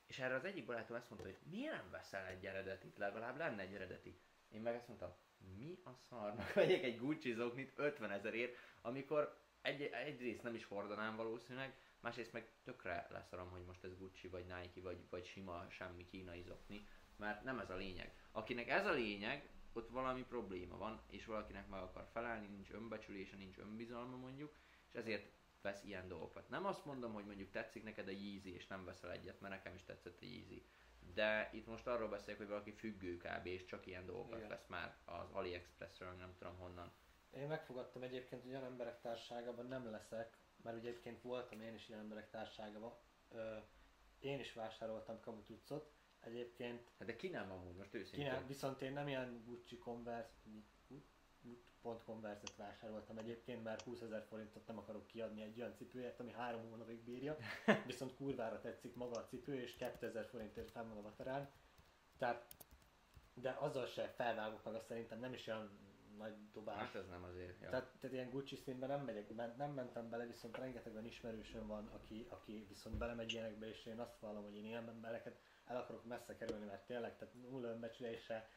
[0.06, 3.62] És erre az egyik barátom azt mondta, hogy miért nem veszel egy eredetit, legalább lenne
[3.62, 4.22] egy eredeti.
[4.50, 5.16] Én meg azt mondtam,
[5.58, 11.16] mi a szarnak vegyek egy Gucci zoknit 50 ezerért, amikor egy, egyrészt nem is hordanám
[11.16, 16.06] valószínűleg, másrészt meg tökre leszarom, hogy most ez Gucci, vagy Nike, vagy, vagy sima, semmi
[16.06, 18.14] kínai zokni, mert nem ez a lényeg.
[18.32, 23.36] Akinek ez a lényeg, ott valami probléma van, és valakinek meg akar felállni, nincs önbecsülése,
[23.36, 24.56] nincs önbizalma mondjuk,
[24.88, 25.32] és ezért
[25.62, 26.50] vesz ilyen dolgokat.
[26.50, 29.74] Nem azt mondom, hogy mondjuk tetszik neked a Yeezy, és nem veszel egyet, mert nekem
[29.74, 30.66] is tetszett a Yeezy.
[31.14, 33.46] De itt most arról beszélek, hogy valaki függő kb.
[33.46, 34.50] és csak ilyen dolgokat Igen.
[34.50, 36.92] vesz már az AliExpressről, nem tudom honnan.
[37.30, 41.88] Én megfogadtam egyébként, hogy olyan emberek társágában nem leszek, mert ugye egyébként voltam én is
[41.88, 42.94] ilyen emberek társágában.
[43.30, 43.58] Ö,
[44.20, 48.26] én is vásároltam kamutucot, egyébként Hát de ki nem amúgy, most őszintén.
[48.26, 50.34] Kínál, viszont én nem ilyen Gucci Converse,
[51.82, 56.32] pont Converse-et vásároltam egyébként, mert 20 ezer forintot nem akarok kiadni egy olyan cipőért, ami
[56.32, 57.38] három hónapig bírja,
[57.86, 61.50] viszont kurvára tetszik maga a cipő, és 2000 forintért fenn van a vaterán.
[62.18, 62.46] Tehát,
[63.34, 65.70] de azzal se felvágok meg, azt szerintem nem is olyan
[66.18, 66.78] nagy dobás.
[66.78, 67.62] Hát ez nem azért.
[67.62, 67.70] Ja.
[67.70, 71.88] Tehát, tehát ilyen Gucci színben nem megyek, nem mentem bele, viszont rengeteg olyan ismerősöm van,
[71.88, 76.06] aki, aki viszont belemegy ilyenekbe, és én azt vallom, hogy én ilyen embereket el akarok
[76.06, 78.50] messze kerülni, mert tényleg, tehát nulla önbecsülése,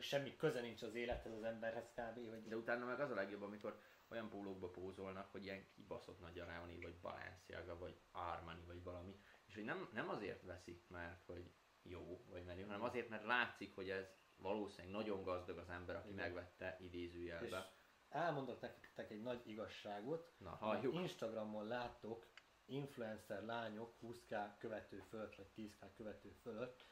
[0.00, 2.28] semmi köze nincs az élethez az emberhez kb.
[2.28, 6.38] Hogy De utána meg az a legjobb, amikor olyan pólókba pózolnak, hogy ilyen kibaszott nagy
[6.38, 9.20] Armani, vagy Balenciaga, vagy Armani, vagy valami.
[9.46, 11.50] És hogy nem, nem azért veszik, mert hogy
[11.82, 14.06] jó, vagy menő, hanem azért, mert látszik, hogy ez
[14.36, 16.20] valószínűleg nagyon gazdag az ember, aki Igen.
[16.24, 17.72] megvette és idézőjelbe.
[18.08, 20.94] elmondok nektek egy nagy igazságot, Na, ha halljuk.
[20.94, 22.26] Instagramon láttok
[22.64, 26.86] influencer lányok 20k követő fölött, vagy 10k követő fölött,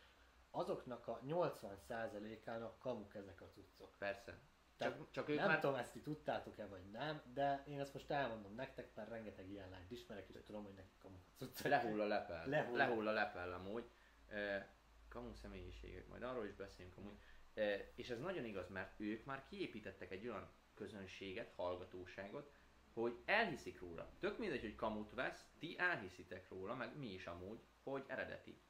[0.51, 3.95] azoknak a 80%-ának kamuk ezek a cuccok.
[3.99, 4.39] Persze.
[4.77, 5.61] Tehát Csak, csak ők nem már...
[5.61, 9.71] tudom, ezt ti tudtátok-e vagy nem, de én ezt most elmondom nektek, mert rengeteg ilyen
[9.71, 11.67] lányt ismerek, és tudom, hogy nekik kamuk a cuccok.
[11.67, 12.47] Lehull a lepel.
[12.47, 12.77] Lehull.
[12.77, 13.91] Lehull a lepel amúgy.
[14.29, 14.69] E,
[15.09, 17.19] kamu személyiségek, majd arról is beszélünk amúgy.
[17.55, 22.53] E, és ez nagyon igaz, mert ők már kiépítettek egy olyan közönséget, hallgatóságot,
[22.93, 24.11] hogy elhiszik róla.
[24.19, 28.61] Tök mindegy, hogy kamut vesz, ti elhiszitek róla, meg mi is amúgy, hogy eredeti.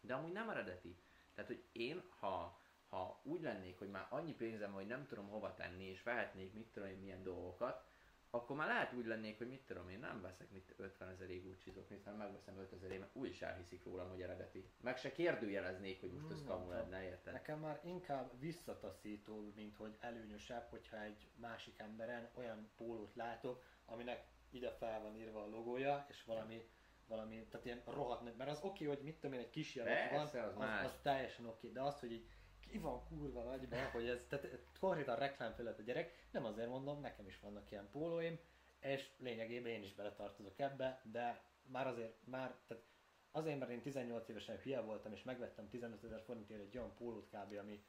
[0.00, 0.98] De amúgy nem eredeti.
[1.34, 5.54] Tehát, hogy én, ha, ha úgy lennék, hogy már annyi pénzem, hogy nem tudom hova
[5.54, 7.84] tenni, és vehetnék mit tudom én milyen dolgokat,
[8.34, 11.70] akkor már lehet úgy lennék, hogy mit tudom én, nem veszek mit 50 ezer Gucci
[11.70, 14.68] zoknit, hanem megveszem 5 ezer mert úgy is elhiszik rólam, hogy eredeti.
[14.80, 17.32] Meg se kérdőjeleznék, hogy most ez Hmm, kamu nem lenne, érted?
[17.32, 24.24] Nekem már inkább visszataszító, mint hogy előnyösebb, hogyha egy másik emberen olyan pólót látok, aminek
[24.50, 26.68] ide fel van írva a logója, és valami,
[27.08, 30.10] valami tehát ilyen rohadt, nagy- mert az oké, hogy mit tudom én, egy kis jelent
[30.10, 30.84] van, az az, más.
[30.84, 32.28] az, teljesen oké, de az, hogy így
[32.60, 37.26] ki van kurva nagyban, hogy ez, tehát konkrétan reklámfelület a gyerek, nem azért mondom, nekem
[37.26, 38.38] is vannak ilyen pólóim,
[38.80, 42.84] és lényegében én is beletartozok ebbe, de már azért, már, tehát
[43.30, 47.28] azért, mert én 18 évesen hülye voltam, és megvettem 15 ezer forintért egy olyan pólót
[47.28, 47.84] kb, ami,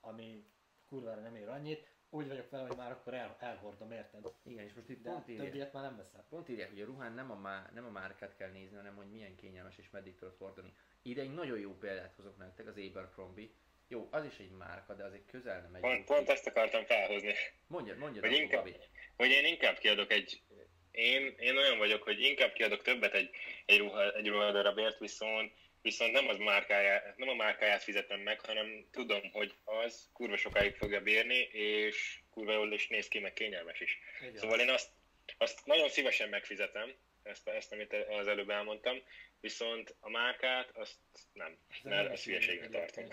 [0.00, 0.50] ami
[0.88, 4.32] kurvára nem ér annyit, úgy vagyok vele, hogy már akkor el, elhordom, érted?
[4.44, 6.24] Igen, és most itt De pont több írják, ilyet már nem veszek.
[6.28, 9.10] pont írják, hogy a ruhán nem a, má, nem a márkát kell nézni, hanem hogy
[9.10, 10.72] milyen kényelmes és meddig tudod hordani.
[11.02, 13.48] Ide egy nagyon jó példát hozok nektek, az Abercrombie.
[13.88, 17.34] Jó, az is egy márka, de azért közel nem egy Pont, pont ezt akartam felhozni.
[17.66, 18.76] Mondjad, mondjad, akkor, inkább- Gabi.
[19.16, 20.42] hogy én inkább kiadok egy...
[20.90, 23.30] Én, én olyan vagyok, hogy inkább kiadok többet egy,
[23.66, 25.52] egy, ruha, egy ruhadarabért, viszont,
[25.82, 30.76] viszont nem, az márkáját, nem a márkáját fizetem meg, hanem tudom, hogy az kurva sokáig
[30.76, 33.98] fogja bírni, és kurva jól is néz ki, meg kényelmes is.
[34.20, 34.40] Igaz.
[34.40, 34.90] Szóval én azt,
[35.38, 39.02] azt nagyon szívesen megfizetem, ezt, ezt, amit az előbb elmondtam,
[39.40, 40.98] viszont a márkát azt
[41.32, 43.08] nem, Ez mert ezt hülyeségnek tartom.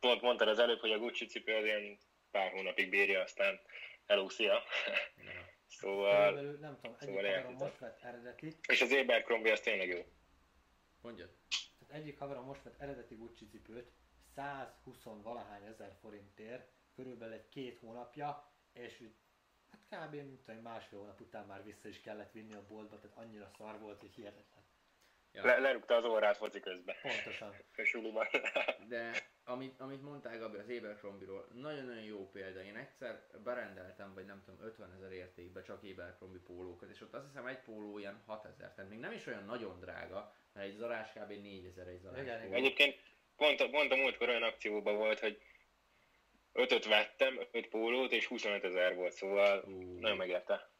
[0.00, 1.98] Pont mondtad az előbb, hogy a Gucci cipő az ilyen
[2.30, 3.60] pár hónapig bírja, aztán
[4.06, 4.64] elúszia.
[5.24, 5.50] Ja.
[5.66, 7.58] Szóval, nem tudom, egyik szóval értitek.
[7.58, 10.04] most vett eredeti, és az Abercrombie az tényleg jó.
[11.00, 11.30] Mondjad.
[11.92, 13.92] Egyik haverom most vett eredeti Gucci cipőt,
[14.34, 19.08] 120 valahány ezer forintért, körülbelül egy két hónapja, és
[19.70, 20.14] hát kb.
[20.14, 23.78] mint egy másfél hónap után már vissza is kellett vinni a boltba, tehát annyira szar
[23.78, 24.64] volt, hogy hihetetlen.
[25.32, 25.44] Ja.
[25.44, 26.96] Le, lerúgta az órát foci közben.
[27.02, 27.54] Pontosan.
[27.84, 28.26] Suliban.
[28.88, 32.62] De amit, amit mondtál Gabi az Abercrombie-ról, nagyon-nagyon jó példa.
[32.62, 37.26] Én egyszer berendeltem, vagy nem tudom, 50 ezer értékbe csak Abercrombie pólókat, és ott azt
[37.26, 40.76] hiszem egy póló ilyen 6 ezer, tehát még nem is olyan nagyon drága, mert egy
[40.76, 41.28] zarás kb.
[41.30, 42.52] 4 ezer egy zarás Igen, póló.
[42.54, 42.96] Egyébként
[43.36, 45.40] pont, a- pont a múltkor olyan akcióban volt, hogy
[46.52, 49.98] ötöt vettem, öt pólót, és 25 ezer volt, szóval Ú.
[50.00, 50.70] nagyon megérte.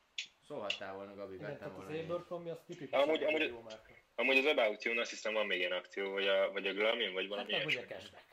[0.47, 2.01] Szólhattál volna, Gabi, Igen, vettem tehát az volna.
[2.03, 2.09] is.
[2.09, 3.91] Abercrombie az tipikusan Amúgy- amúgy- jó márka.
[4.15, 7.13] Amúgy az About You-n azt hiszem van még ilyen akció, vagy a, vagy a Glamin,
[7.13, 7.95] vagy Hát valami ugye ilyesmi.
[7.95, 8.25] cashback.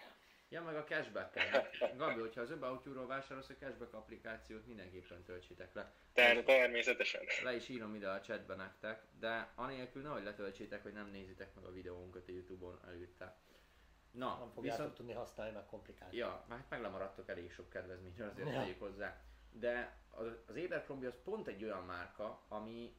[0.50, 1.70] Ja, meg a cashback -kel.
[1.98, 5.92] Gabi, hogyha az About vásárolsz a cashback applikációt, mindenképpen töltsétek le.
[6.14, 7.22] Ter- természetesen.
[7.44, 11.64] Le is írom ide a chatbe nektek, de anélkül nehogy letöltsétek, hogy nem nézitek meg
[11.64, 13.38] a videónkat a Youtube-on előtte.
[14.12, 14.94] Na, Nem fogjátok viszont...
[14.94, 16.14] tudni használni, meg komplikált.
[16.14, 18.54] Ja, már meg lemaradtok elég sok kedvezményről, azért Ja.
[18.54, 18.60] ja.
[18.60, 19.22] tegyük hozzá.
[19.52, 22.96] De az, az Abercrombie az pont egy olyan márka, ami,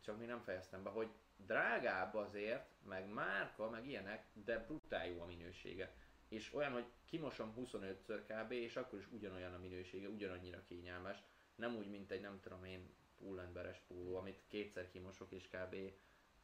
[0.00, 5.20] csak még nem fejeztem be, hogy drágább azért, meg márka, meg ilyenek, de brutál jó
[5.20, 5.92] a minősége.
[6.34, 11.22] És olyan, hogy kimosom 25-ször kb, és akkor is ugyanolyan a minősége, ugyanannyira kényelmes.
[11.54, 15.76] Nem úgy, mint egy nem tudom én pullenberes póló, amit kétszer kimosok, és kb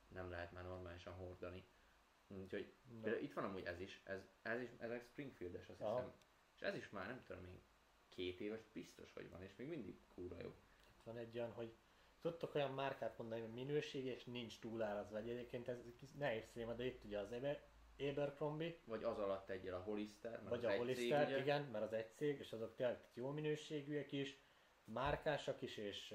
[0.08, 1.64] nem lehet már normálisan hordani.
[2.28, 2.72] Úgyhogy.
[3.02, 5.96] Például itt van amúgy ez is, ez, ez is, ezek Springfieldes azt Aha.
[5.96, 6.12] hiszem.
[6.54, 7.60] És ez is már nem tudom én,
[8.08, 10.54] két éves biztos, hogy van, és még mindig kurva jó.
[10.96, 11.74] Itt van egy olyan, hogy
[12.20, 15.16] tudtok olyan márkát mondani, hogy minőség és nincs túlárazva.
[15.16, 15.78] Egy Egyébként ez
[16.18, 17.69] nehéz téma, de itt ugye az Aber-
[18.00, 21.42] Abercrombie, Vagy az alatt egyel a Hollister, mert vagy a Hollister, cég, ugye?
[21.42, 24.38] igen, mert az egy cég, és azok tényleg jó minőségűek is,
[24.84, 26.14] márkásak is, és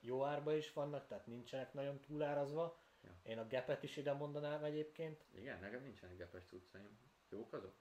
[0.00, 2.78] jó árba is vannak, tehát nincsenek nagyon túlárazva.
[3.02, 3.10] Ja.
[3.22, 5.24] Én a Gapet is ide mondanám egyébként.
[5.34, 6.98] Igen, nekem nincsenek gepes cuccaim.
[7.30, 7.74] Jók azok?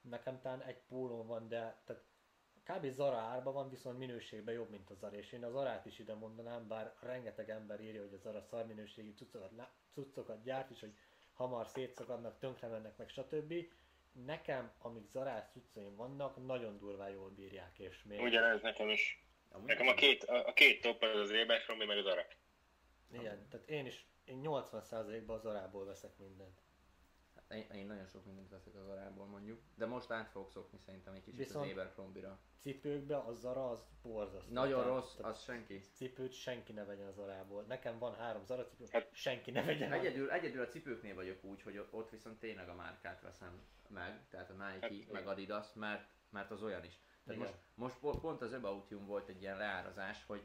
[0.00, 2.04] Nekem talán egy pólón van, de tehát
[2.68, 2.90] kb.
[2.90, 5.16] Zara árba van, viszont minőségben jobb, mint a Zara.
[5.16, 8.66] És én az Zarát is ide mondanám, bár rengeteg ember írja, hogy a Zara szar
[8.66, 9.52] minőségű cuccokat,
[9.92, 10.94] cuccokat gyárt, és hogy
[11.38, 13.54] hamar szétszakadnak, tönkre mennek meg, stb.
[14.26, 18.20] Nekem, amíg Zarás cuccaim vannak, nagyon durván jól bírják, és még...
[18.20, 19.22] Ugyanez nekem is.
[19.50, 22.26] Amúgy Nekem a két, a, a két top az az Abercrombie, meg az Ara.
[23.12, 26.60] Igen, tehát én is, én 80%-ban az Zarából veszek mindent.
[27.50, 31.14] Én, én nagyon sok mindent veszek az arából mondjuk, de most át fogok szokni szerintem
[31.14, 32.38] egy kicsit Viszont- az Abercrombie-ra.
[32.60, 34.52] Cipőkbe a Zara az borzasztó.
[34.52, 35.80] Nagyon Tehát- rossz, tehát az senki.
[35.94, 37.62] Cipőt senki ne vegyen az Zarából.
[37.62, 39.92] Nekem van három Zara cipő, Hát- senki ne vegyen.
[39.92, 44.50] Egyedül, egyedül a cipőknél vagyok úgy, hogy ott viszont tényleg a márkát veszem meg, tehát
[44.50, 45.26] a Nike, Hát, meg igen.
[45.26, 47.00] Adidas, mert, mert az olyan is.
[47.24, 47.52] Tehát Igen.
[47.52, 50.42] most, most po- pont az About You-n volt egy ilyen leárazás, hogy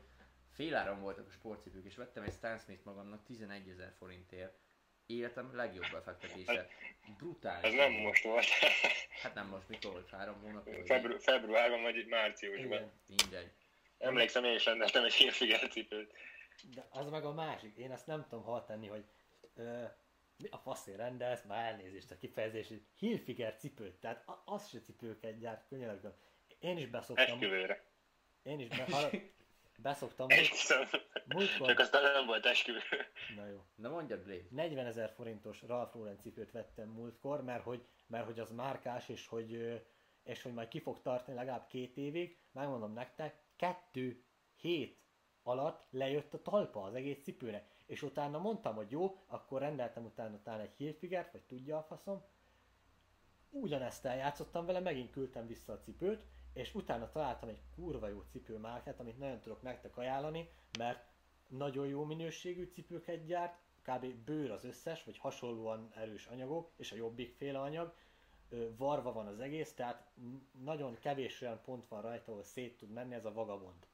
[0.49, 4.61] féláron voltak a sportcipők, és vettem egy Stan Smith magamnak 11 ezer forintért.
[5.05, 6.67] Életem legjobb befektetése.
[7.17, 7.69] Brutális.
[7.71, 8.45] Ez nem most volt.
[9.21, 10.09] Hát nem most, mikor volt?
[10.09, 12.65] Három vagy Febru- februárban vagy márciusban.
[12.65, 12.91] Igen.
[13.05, 13.51] Mindegy.
[13.97, 16.13] Emlékszem, én is rendeltem egy Hilfiger cipőt.
[16.73, 19.05] De az meg a másik, én ezt nem tudom hal tenni, hogy
[19.55, 19.83] ö,
[20.37, 25.39] mi a faszért rendelsz, már elnézést a kifejezés, hogy Hilfiger cipőt, tehát az se cipőket
[25.39, 26.13] gyárt, könyörgöm.
[26.59, 27.83] Én is beszoktam, Esküvőre.
[28.43, 29.11] én is be, hallod,
[29.77, 30.83] beszoktam, Esküszöm.
[31.25, 32.79] múltkor, Csak aztán nem volt esküvő.
[33.35, 34.43] na jó, Na mondjad, Blade.
[34.49, 39.27] 40 ezer forintos Ralph Lauren cipőt vettem múltkor, mert hogy, mert hogy az márkás, és
[39.27, 39.81] hogy,
[40.23, 44.23] és hogy majd ki fog tartani legalább két évig, megmondom nektek, kettő
[44.55, 45.01] hét
[45.43, 47.71] alatt lejött a talpa az egész cipőnek.
[47.85, 52.23] És utána mondtam, hogy jó, akkor rendeltem utána talán egy Hilfigert, vagy tudja a faszom.
[53.49, 56.23] Ugyanezt eljátszottam vele, megint küldtem vissza a cipőt,
[56.53, 61.05] és utána találtam egy kurva jó cipőmárkát, amit nagyon tudok nektek ajánlani, mert
[61.47, 64.05] nagyon jó minőségű cipőket gyárt, kb.
[64.05, 67.93] bőr az összes, vagy hasonlóan erős anyagok, és a jobbik féle anyag,
[68.77, 70.11] varva van az egész, tehát
[70.63, 73.87] nagyon kevés olyan pont van rajta, ahol szét tud menni, ez a vagabond.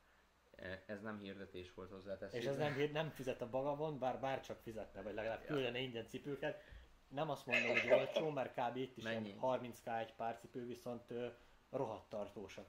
[0.55, 4.59] E, Ez nem hirdetés volt hozzá, És ez nem, nem fizet a vagabond, bár bárcsak
[4.59, 6.61] fizetne, vagy legalább küldene ingyen cipőket.
[7.07, 8.75] Nem azt mondom, hogy olcsó, mert kb.
[8.75, 9.27] itt is Mennyi?
[9.27, 11.13] ilyen 30k egy pár cipő, viszont
[11.69, 12.67] rohadt tartósak.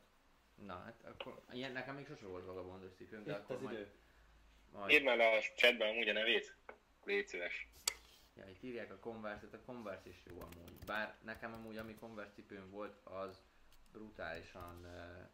[0.54, 3.74] Na, hát akkor ilyen nekem még sose volt vagabondos cipőm, de Itt akkor az majd,
[3.76, 3.90] idő.
[4.72, 6.56] majd Írd már a chatben amúgy a nevét.
[7.04, 7.68] Légy szíves.
[8.36, 10.84] Ja, itt írják a Converse-et, a Converse is jó amúgy.
[10.86, 13.42] Bár nekem amúgy, ami Converse cipőm volt, az
[13.92, 15.28] brutálisan uh,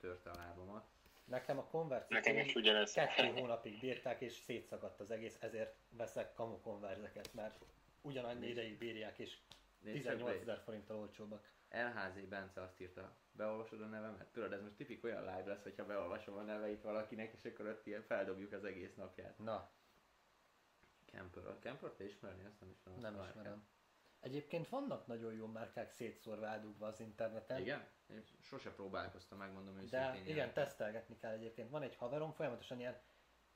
[0.00, 0.86] törte a lábamat.
[1.24, 2.92] Nekem a Converse Nekem is ugyanez.
[2.92, 7.64] kettő hónapig bírták, és szétszakadt az egész, ezért veszek kamu konverzeket, mert
[8.00, 9.38] ugyanannyi ideig bírják, és
[9.80, 10.40] Nézd csak, 18 Blade.
[10.40, 11.50] ezer forinttal olcsóbbak.
[11.72, 14.26] LHZ Bence azt írta, beolvasod a nevemet?
[14.32, 17.86] Tudod, ez most tipik olyan live lesz, hogyha beolvasom a neveit valakinek, és akkor ott
[17.86, 19.38] ilyen feldobjuk az egész napját.
[19.38, 19.70] Na,
[21.12, 21.46] Camper.
[21.46, 22.44] A Camper te ismerni?
[22.44, 23.00] Azt nem ismerem.
[23.00, 23.34] nem márkát.
[23.34, 23.66] ismerem.
[24.20, 27.60] Egyébként vannak nagyon jó márkák szétszórva eldugva az interneten.
[27.60, 27.86] Igen?
[28.06, 30.22] Én sose próbálkoztam, megmondom De őszintén.
[30.22, 30.52] igen, ilyen.
[30.52, 31.70] tesztelgetni kell egyébként.
[31.70, 33.00] Van egy haverom, folyamatosan ilyen,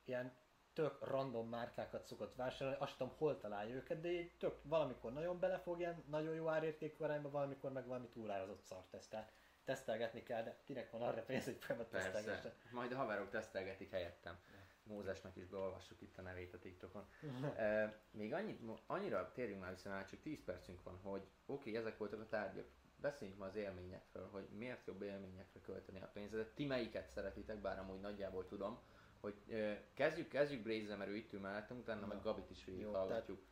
[0.04, 0.36] ilyen
[0.76, 5.38] tök random márkákat szokott vásárolni, azt tudom, hol találja őket, de így tök valamikor nagyon
[5.38, 9.30] belefog ilyen nagyon jó árértékű arányba, valamikor meg valami túlárazott szart tesztel.
[9.64, 12.54] Tesztelgetni kell, de kinek van arra pénz, hogy folyamat tesztelgesse.
[12.72, 14.38] Majd a haverok tesztelgetik helyettem.
[14.82, 17.08] Mózesnek is beolvassuk itt a nevét a TikTokon.
[17.56, 21.76] e, még annyit, annyira térjünk már vissza, már csak 10 percünk van, hogy oké, okay,
[21.76, 22.66] ezek voltak a tárgyak.
[22.96, 26.54] Beszéljünk ma az élményekről, hogy miért jobb élményekre költeni a pénzedet.
[26.54, 28.80] Ti melyiket szeretitek, bár amúgy nagyjából tudom,
[29.26, 32.06] hogy kezdjük, kezdjük Braze-zel, mert ő itt ül mellettem, utána Na.
[32.06, 33.42] meg Gabit is végighallgatjuk.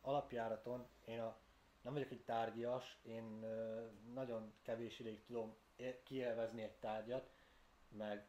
[0.00, 1.36] Alapjáraton én a,
[1.82, 3.24] nem vagyok egy tárgyas, én
[4.12, 5.56] nagyon kevés ideig tudom
[6.04, 7.30] kielvezni egy tárgyat,
[7.88, 8.26] meg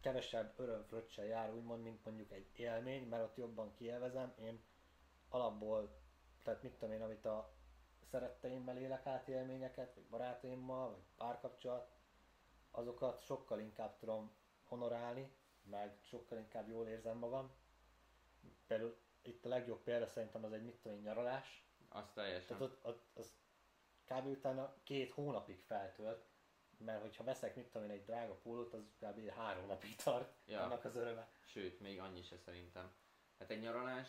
[0.00, 4.34] kevesebb örömfröccsel jár úgymond, mint mondjuk egy élmény, mert ott jobban kielvezem.
[4.38, 4.62] Én
[5.28, 5.98] alapból,
[6.42, 7.52] tehát mit tudom én, amit a
[8.10, 11.90] szeretteimmel élek át élményeket, vagy barátaimmal, vagy párkapcsolat,
[12.70, 14.32] azokat sokkal inkább tudom
[14.64, 15.32] honorálni,
[15.62, 17.50] meg sokkal inkább jól érzem magam.
[18.66, 21.64] Például itt a legjobb példa szerintem az egy mit tudom én, nyaralás.
[21.88, 22.46] Azt teljesen.
[22.46, 23.32] Tehát ott, ott az
[24.04, 24.26] kb.
[24.26, 26.24] utána két hónapig feltölt,
[26.78, 29.28] mert hogyha veszek mit tudom én egy drága pólót, az kb.
[29.28, 30.62] három napig tart Ja.
[30.62, 31.28] annak az öröme.
[31.44, 32.92] Sőt, még annyi se szerintem.
[33.38, 34.08] Hát egy nyaralás,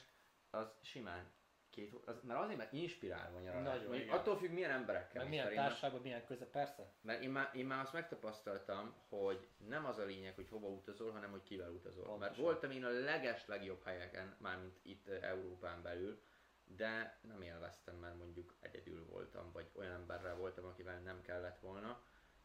[0.49, 1.32] az simán
[1.72, 3.63] két, az, mert azért, mert inspirálva nyaralás.
[3.63, 4.17] Nagyon, Mondjuk igen.
[4.17, 5.22] attól függ, milyen emberekkel.
[5.22, 6.91] Meg milyen társaságban, milyen köze, persze.
[7.01, 11.11] Mert én már, én már azt megtapasztaltam, hogy nem az a lényeg, hogy hova utazol,
[11.11, 12.05] hanem hogy kivel utazol.
[12.05, 12.19] Pontosan.
[12.19, 16.22] Mert voltam én a leges legjobb helyeken, mármint itt Európán belül,
[16.65, 22.01] de nem élveztem, mert mondjuk egyedül voltam, vagy olyan emberrel voltam, akivel nem kellett volna.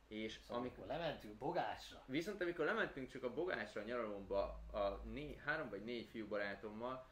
[0.09, 5.01] És Szóval amikor, amikor lementünk Bogásra, Viszont amikor lementünk csak a Bogásra a nyaralomba a
[5.05, 7.07] né, három vagy négy fiú barátommal,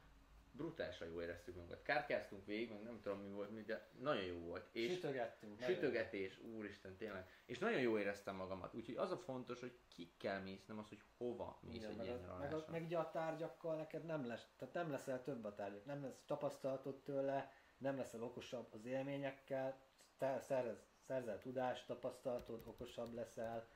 [0.57, 1.83] brutálisan jól éreztük magunkat.
[1.83, 4.69] Kártyáztunk végig, meg nem tudom mi volt, de nagyon jó volt.
[4.73, 5.59] És sütögettünk.
[5.59, 7.29] nagyon sütögetés, úristen, tényleg.
[7.47, 8.75] És nagyon jól éreztem magamat.
[8.75, 12.07] Úgyhogy az a fontos, hogy kikkel mész, nem az, hogy hova mész Igen, egy meg,
[12.07, 15.45] ilyen a, meg, a, meg ugye a tárgyakkal neked nem lesz, tehát nem leszel több
[15.45, 19.81] a tárgyak, nem lesz tapasztalatod tőle, nem leszel okosabb az élményekkel,
[20.19, 23.69] te szerez, szerzel tudást, tapasztalatod, okosabb leszel,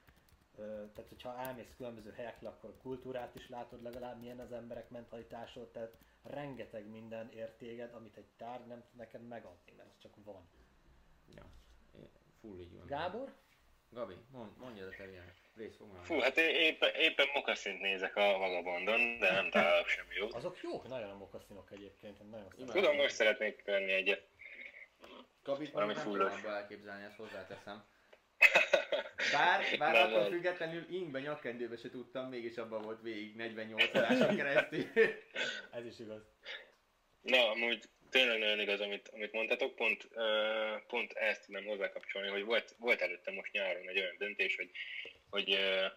[0.67, 5.97] tehát hogyha elmész különböző helyekre, akkor kultúrát is látod legalább, milyen az emberek mentalitásod, tehát
[6.23, 10.49] rengeteg minden értéged, amit egy tárgy nem tud neked megadni, mert az csak van.
[11.35, 11.45] Ja,
[12.41, 12.87] full így van.
[12.87, 13.33] Gábor?
[13.91, 16.05] Gabi, mond, mondja a te ilyen rész fog már.
[16.05, 20.35] Fú, hát én éppen, éppen mokaszint nézek a vagabondon, de nem találok semmi jót.
[20.35, 22.75] Azok jók, nagyon a mokaszinok egyébként, én nagyon szeretem.
[22.75, 24.27] Tudom, most szeretnék venni egyet.
[25.43, 27.85] Gabit valami nem abba elképzelni, ezt hozzáteszem.
[29.32, 30.30] Bár, bár Nem, attól nem.
[30.30, 34.84] függetlenül ingbe nyakkendőbe se tudtam, mégis abban volt végig 48 adáson keresztül.
[35.78, 36.22] Ez is igaz.
[37.20, 42.45] Na, amúgy tényleg nagyon igaz, amit, amit mondtatok, pont, uh, pont ezt tudnám hozzákapcsolni, hogy
[42.45, 44.70] volt, volt előtte most nyáron egy olyan döntés, hogy,
[45.30, 45.93] hogy uh,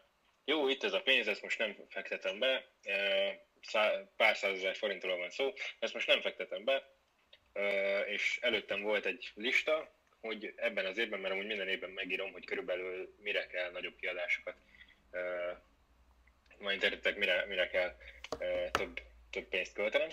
[0.46, 5.18] jó, itt ez a pénz, ezt most nem fektetem be, uh, szá, pár százezer forintról
[5.18, 6.90] van szó, ezt most nem fektetem be,
[7.54, 12.32] uh, és előttem volt egy lista, hogy ebben az évben, mert amúgy minden évben megírom,
[12.32, 14.56] hogy körülbelül mire kell nagyobb kiadásokat,
[15.12, 15.58] uh,
[16.60, 17.96] majd értitek, mire, mire kell
[18.40, 20.10] uh, több, több pénzt költenem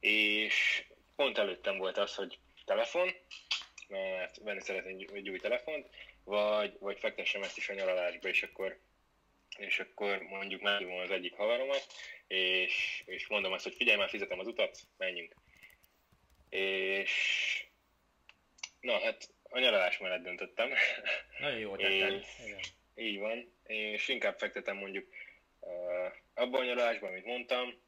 [0.00, 0.84] és
[1.16, 3.10] pont előttem volt az, hogy telefon,
[3.88, 5.88] mert venni szeretnék egy új telefont,
[6.24, 8.78] vagy, vagy fektessem ezt is a nyaralásba, és akkor,
[9.58, 11.86] és akkor mondjuk meghívom az egyik haveromat,
[12.26, 15.34] és, és mondom azt, hogy figyelj már, fizetem az utat, menjünk.
[16.48, 17.64] És
[18.80, 20.70] na hát a nyaralás mellett döntöttem.
[21.40, 22.24] Nagyon jó tetted.
[22.94, 25.08] Így van, és inkább fektetem mondjuk
[25.60, 27.80] uh, abban a nyaralásban, amit mondtam,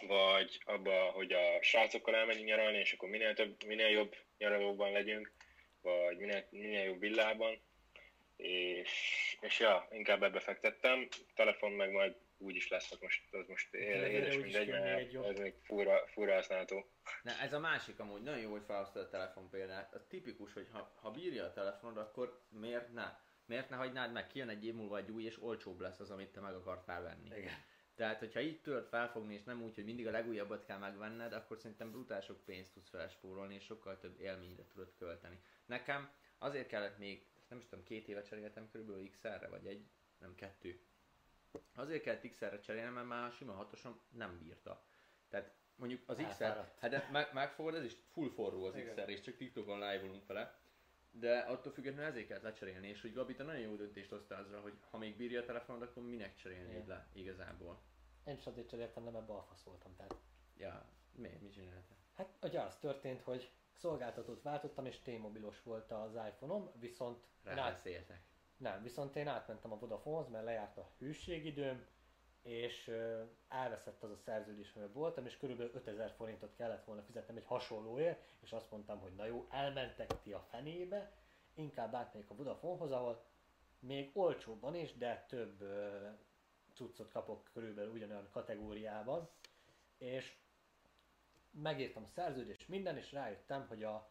[0.00, 5.32] vagy abba, hogy a srácokkal elmenjünk nyaralni, és akkor minél több, minél jobb nyaralóban legyünk,
[5.80, 7.60] vagy minél, minél jobb villában,
[8.36, 8.90] és,
[9.40, 13.74] és ja, inkább ebbe fektettem, telefon meg majd úgy is lesz, hogy most, az most
[13.74, 15.24] édes mindegy, mert jobb.
[15.24, 16.90] ez még fura, fura használható.
[17.22, 19.94] Na, ez a másik amúgy, nagyon jó, hogy felhasználod a telefon példát.
[19.94, 23.16] Az tipikus, hogy ha, ha bírja a telefonod, akkor miért ne?
[23.46, 24.26] Miért ne hagynád meg?
[24.26, 27.36] Kijön egy év múlva egy új, és olcsóbb lesz az, amit te meg akartál venni.
[27.36, 27.54] Igen.
[27.94, 31.58] Tehát, hogyha így tudod felfogni, és nem úgy, hogy mindig a legújabbat kell megvenned, akkor
[31.58, 35.40] szerintem brutál sok pénzt tudsz felspórolni, és sokkal több élményre tudod költeni.
[35.66, 39.86] Nekem azért kellett még, nem is tudom, két éve cseréltem körülbelül XR-re, vagy egy,
[40.18, 40.80] nem kettő.
[41.78, 44.84] Azért kellett XR-re cserélnem, mert már a sima hatosom nem bírta.
[45.28, 46.78] Tehát mondjuk az Elfáradt.
[46.78, 48.74] hát de meg, megfogod, ez is full forró az.
[48.74, 50.58] XR, és csak TikTokon live-olunk vele.
[51.10, 54.60] De attól függetlenül ezért kellett lecserélni, és hogy Gabi, te nagyon jó döntést hoztál azra,
[54.60, 57.82] hogy ha még bírja a telefonod, akkor minek cserélnéd le igazából.
[58.24, 59.96] Én is azért cseréltem, nem ebbe alfasz voltam.
[59.96, 60.16] Tehát.
[60.56, 61.98] Ja, mi, mit csináltál?
[62.14, 68.27] Hát ugye az történt, hogy szolgáltatót váltottam, és T-mobilos volt az iPhone-om, viszont Rábeszéltek.
[68.58, 71.86] Nem, viszont én átmentem a Vodafonehoz, mert lejárt a hűségidőm,
[72.42, 72.90] és
[73.48, 78.24] elveszett az a szerződés, amiben voltam, és körülbelül 5000 forintot kellett volna fizetnem egy hasonlóért,
[78.40, 81.12] és azt mondtam, hogy na jó, elmentek ti a fenébe,
[81.54, 83.24] inkább átmegyek a Vodafonehoz, ahol
[83.80, 86.08] még olcsóbban is, de több ö,
[86.74, 89.28] cuccot kapok körülbelül ugyanolyan kategóriában,
[89.98, 90.36] és
[91.50, 94.10] megírtam a szerződést, minden, és rájöttem, hogy a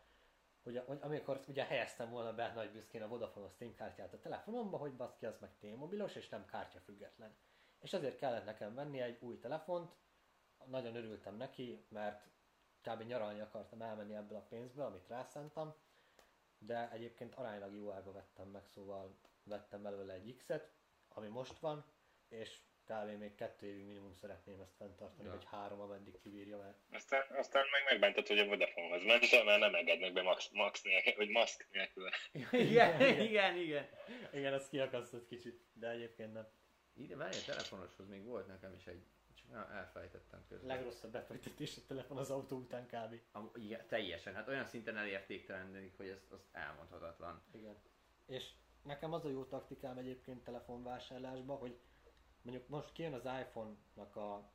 [0.68, 4.20] hogy, a, hogy amikor ugye helyeztem volna be nagy büszkén a Vodafone Steam kártyát a
[4.20, 7.36] telefonomba, hogy baszki az meg T-mobilos és nem kártya független.
[7.80, 9.92] És azért kellett nekem venni egy új telefont,
[10.66, 12.28] nagyon örültem neki, mert
[12.82, 13.02] kb.
[13.02, 15.76] nyaralni akartam elmenni ebből a pénzből, amit rászántam,
[16.58, 20.72] de egyébként aránylag jó ága vettem meg, szóval vettem belőle egy X-et,
[21.08, 21.86] ami most van,
[22.28, 23.20] és kb.
[23.20, 25.34] még kettő évig minimum szeretném ezt fenntartani, Ja.
[25.34, 29.76] vagy három, ameddig kibírja, mert Aztán, aztán meg megbántad, hogy a Vodafonehoz mentél, mert nem
[29.76, 32.10] engednek be max, max nélkül, vagy maszk nélkül.
[32.52, 33.86] igen, igen, igen.
[34.34, 36.48] igen, ez kiakasztott kicsit, de egyébként nem.
[36.94, 39.04] Ide, várj, a telefonoshoz még volt nekem is egy,
[39.36, 40.76] csak el- elfelejtettem közben.
[40.76, 43.20] Legrosszabb befektetés a telefon az autó után kb.
[43.32, 47.44] Am- igen, teljesen, hát olyan szinten elértéktelenedik, hogy ez az elmondhatatlan.
[47.52, 47.76] Igen.
[48.26, 48.50] És
[48.84, 51.80] nekem az a jó taktikám egyébként telefonvásárlásban, hogy
[52.42, 54.52] mondjuk most kijön az iPhone-nak a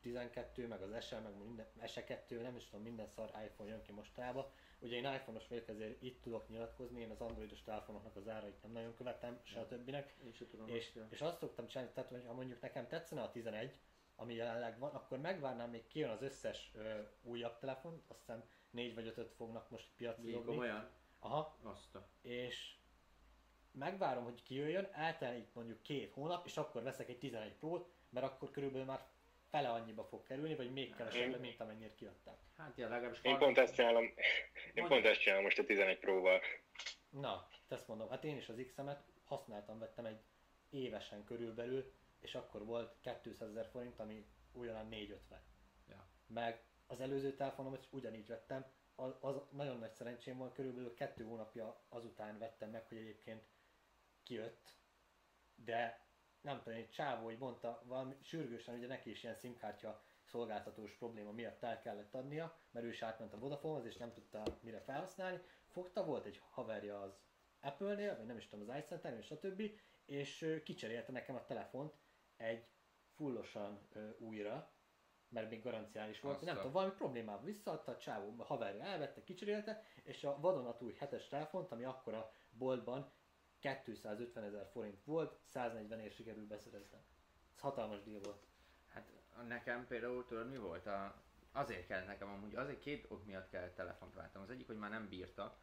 [0.00, 3.92] 12, meg az SE, meg minden, SE2, nem is tudom, minden szar iPhone jön ki
[3.92, 4.46] mostanában.
[4.78, 8.72] Ugye én iPhone-os vagyok, ezért itt tudok nyilatkozni, én az androidos telefonoknak az árait nem
[8.72, 10.14] nagyon követem, se a többinek.
[10.24, 10.68] Én sem tudom.
[10.68, 13.80] És, és azt szoktam csinálni, tehát hogy ha mondjuk nekem tetszene a 11,
[14.16, 18.94] ami jelenleg van, akkor megvárnám, még kijön az összes ö, újabb telefon, azt hiszem 4
[18.94, 20.46] vagy 5 fognak most piacra dobni.
[20.46, 20.88] komolyan?
[21.18, 22.08] Aha, Azt a...
[22.20, 22.74] és
[23.72, 28.50] megvárom, hogy kijöjjön, eltelik mondjuk két hónap, és akkor veszek egy 11 Pro-t, mert akkor
[28.50, 29.06] körülbelül már
[29.50, 32.38] fele annyiba fog kerülni, vagy még kevesebbre, mint amennyire kiadták.
[32.56, 34.12] Hát ja, legalábbis Én pont ezt csinálom, én
[34.74, 34.94] Mondj.
[34.94, 36.40] pont ezt csinálom most a 11 Pro-val.
[37.10, 40.20] Na, ezt mondom, hát én is az X-emet használtam, vettem egy
[40.70, 45.42] évesen körülbelül, és akkor volt 200 ezer forint, ami ugyanán 450.
[45.88, 46.08] Ja.
[46.26, 48.64] Meg az előző telefonomat is ugyanígy vettem,
[48.94, 53.42] az, az nagyon nagy szerencsém volt, körülbelül kettő hónapja azután vettem meg, hogy egyébként
[54.30, 54.74] kijött,
[55.54, 56.06] de
[56.40, 61.32] nem tudom, egy csávó, hogy mondta, valami sürgősen, ugye neki is ilyen szimkártya szolgáltatós probléma
[61.32, 65.40] miatt el kellett adnia, mert ő is átment a Vodafonehoz, és nem tudta mire felhasználni.
[65.66, 67.20] Fogta, volt egy haverja az
[67.60, 69.62] Apple-nél, vagy nem is tudom, az iCenter-nél, stb.
[70.04, 71.94] És ö, kicserélte nekem a telefont
[72.36, 72.68] egy
[73.08, 74.72] fullosan újra,
[75.28, 79.84] mert még garanciális volt, Azt nem tudom, valami problémával visszaadta, a csávó haverja elvette, kicserélte,
[80.02, 83.12] és a vadonatúj hetes telefont, ami akkor a boltban
[83.60, 87.00] 250 ezer forint volt, 140 ér sikerült beszereznem.
[87.54, 88.44] Ez hatalmas díj volt.
[88.88, 89.10] Hát
[89.48, 90.86] nekem például tudod mi volt?
[90.86, 94.42] A, azért kellett nekem amúgy, azért két ok miatt kellett telefont váltam.
[94.42, 95.58] Az egyik, hogy már nem bírta,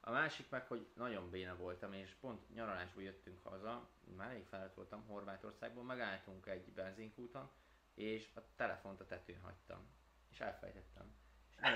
[0.00, 4.74] a másik meg, hogy nagyon béna voltam, és pont nyaralásból jöttünk haza, már elég felett
[4.74, 7.50] voltam Horvátországból, megálltunk egy benzinkúton,
[7.94, 9.88] és a telefont a tetőn hagytam.
[10.30, 11.14] És elfelejtettem.
[11.62, 11.68] És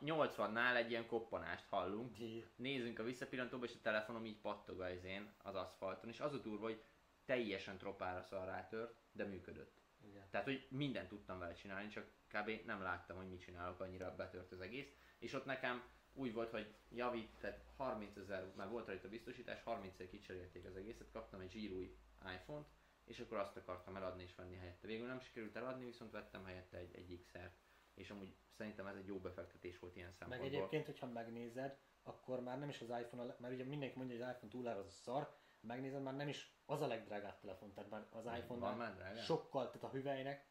[0.00, 2.44] nyol- és a 80-nál egy ilyen koppanást hallunk, Díj.
[2.56, 6.38] nézünk a visszapillantóba, és a telefonom így pattog az én, az aszfalton, és az a
[6.38, 6.82] durva, hogy
[7.24, 9.80] teljesen tropára szar rátört, de működött.
[10.04, 10.26] Igen.
[10.30, 12.50] Tehát, hogy mindent tudtam vele csinálni, csak kb.
[12.66, 14.88] nem láttam, hogy mit csinálok, annyira betört az egész.
[15.18, 15.82] És ott nekem
[16.12, 20.76] úgy volt, hogy javít, tehát 30 ezer, már volt rajta biztosítás, 30 ezer kicserélték az
[20.76, 21.96] egészet, kaptam egy zsírúj
[22.34, 22.66] iPhone-t,
[23.04, 24.86] és akkor azt akartam eladni és venni helyette.
[24.86, 27.56] Végül nem sikerült eladni, viszont vettem helyette egy, egy XR-t.
[27.98, 30.46] És amúgy szerintem ez egy jó befektetés volt ilyen Meg szempontból.
[30.48, 34.30] egyébként, hogyha megnézed, akkor már nem is az iPhone, mert ugye mindenki mondja, hogy az
[34.30, 38.06] iPhone túlára az a szar, megnézed, már nem is az a legdrágább telefon, tehát már
[38.10, 39.20] az Van iPhone már drága?
[39.20, 40.46] sokkal, tehát a hüvelynek,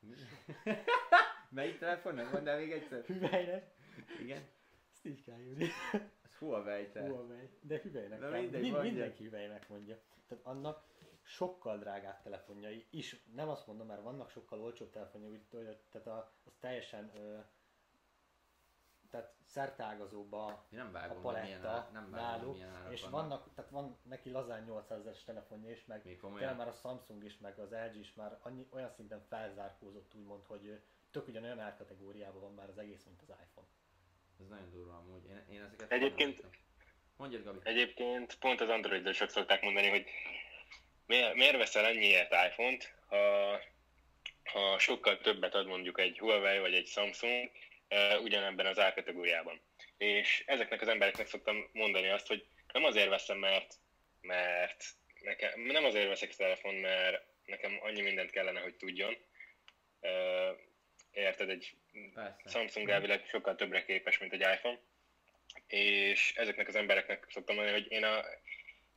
[1.50, 2.32] Melyik telefonnak?
[2.32, 3.04] Mondd el még egyszer.
[3.04, 3.74] hüvelynek,
[4.20, 4.42] Igen.
[4.92, 5.68] ezt így kell írni,
[6.24, 7.00] Ez Huawei te.
[7.08, 9.98] Huawei, de hüvelynek, Na mindegy, mind, mindenki hüvelynek mondja.
[10.28, 10.84] Tehát annak
[11.30, 16.06] sokkal drágább telefonjai is, nem azt mondom, mert vannak sokkal olcsóbb telefonjai, úgy, hogy- tehát
[16.06, 17.38] a, az teljesen ö,
[19.10, 23.20] tehát szertágazóbb a, nem a vágom, milyen, paletta nem vágom, náluk, milyen és vannak.
[23.28, 27.38] vannak, tehát van neki lazán 800 ezeres telefonja is, meg tényleg már a Samsung is,
[27.38, 32.54] meg az LG is már annyi, olyan szinten felzárkózott úgymond, hogy tök ugyanolyan árkategóriában van
[32.54, 33.66] már az egész, mint az iPhone.
[34.40, 35.24] Ez nagyon durva amúgy.
[35.24, 36.44] Én, én ezeket Egyébként-.
[37.16, 37.58] Mondjad Gabi.
[37.62, 40.06] Egyébként pont az androidosok szokták mondani, hogy
[41.10, 43.60] miért, miért veszel ennyiért iPhone-t, ha,
[44.44, 47.50] ha sokkal többet ad mondjuk egy Huawei vagy egy Samsung
[48.22, 49.60] ugyanebben az árkategóriában.
[49.96, 53.74] És ezeknek az embereknek szoktam mondani azt, hogy nem azért veszem, mert,
[54.20, 54.84] mert
[55.20, 59.16] nekem, nem azért veszek telefon, mert nekem annyi mindent kellene, hogy tudjon,
[61.12, 61.74] érted, egy
[62.14, 62.58] Persze.
[62.58, 64.78] Samsung elvileg sokkal többre képes, mint egy iPhone,
[65.66, 68.24] és ezeknek az embereknek szoktam mondani, hogy én a,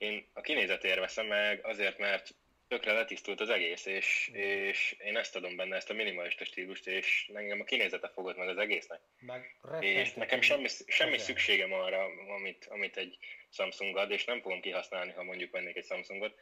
[0.04, 2.36] én a kinézetért veszem meg azért, mert
[2.68, 7.32] tökre letisztult az egész, és, és én ezt adom benne, ezt a minimalista stílust, és
[7.34, 9.02] engem a kinézete fogott meg az egésznek.
[9.20, 13.18] Meg És nekem semmi, semmi szükségem arra, amit, amit egy
[13.50, 16.40] Samsung ad, és nem fogom kihasználni, ha mondjuk vennék egy Samsungot.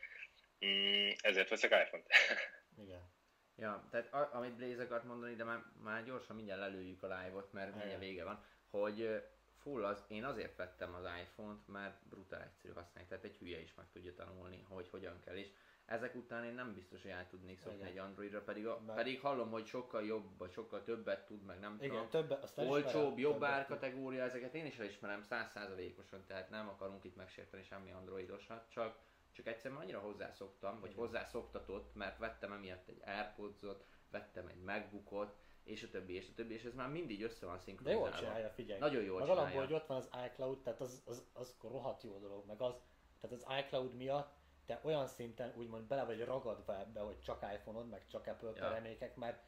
[0.65, 2.05] Mm, ezért veszek iPhone-t.
[2.85, 3.11] Igen.
[3.57, 7.53] Ja, tehát a, amit Blaze akart mondani, de már, már gyorsan mindjárt lelőjük a live-ot,
[7.53, 9.21] mert mindjárt vége van, hogy
[9.61, 13.73] full az, én azért vettem az iPhone-t, mert brutál egyszerű használni, tehát egy hülye is
[13.75, 15.51] meg tudja tanulni, hogy hogyan kell, és
[15.85, 17.87] ezek után én nem biztos, hogy el tudnék szokni Igen.
[17.87, 21.59] egy Androidra, pedig, a, Meg- pedig hallom, hogy sokkal jobb, vagy sokkal többet tud, meg
[21.59, 22.09] nem Igen, tudom.
[22.09, 27.63] többet, azt Olcsóbb, jobb árkategória, ezeket én is elismerem százszázalékosan, tehát nem akarunk itt megsérteni
[27.63, 28.99] semmi androidosat, csak,
[29.31, 35.83] csak egyszerűen annyira hozzászoktam, vagy hozzászoktatott, mert vettem emiatt egy Airpods-ot, vettem egy Macbookot, és
[35.83, 38.07] a többi, és a többi, és ez már mindig össze van De szinkronizálva.
[38.07, 38.79] jól csinálja, figyelj.
[38.79, 39.41] Nagyon jól meg csinálja.
[39.41, 42.75] alapból, hogy ott van az iCloud, tehát az, az, az rohadt jó dolog, meg az,
[43.19, 47.89] tehát az iCloud miatt te olyan szinten úgymond bele vagy ragadva ebbe, hogy csak iPhone-od,
[47.89, 48.53] meg csak Apple Ja.
[48.69, 49.43] termékek, mert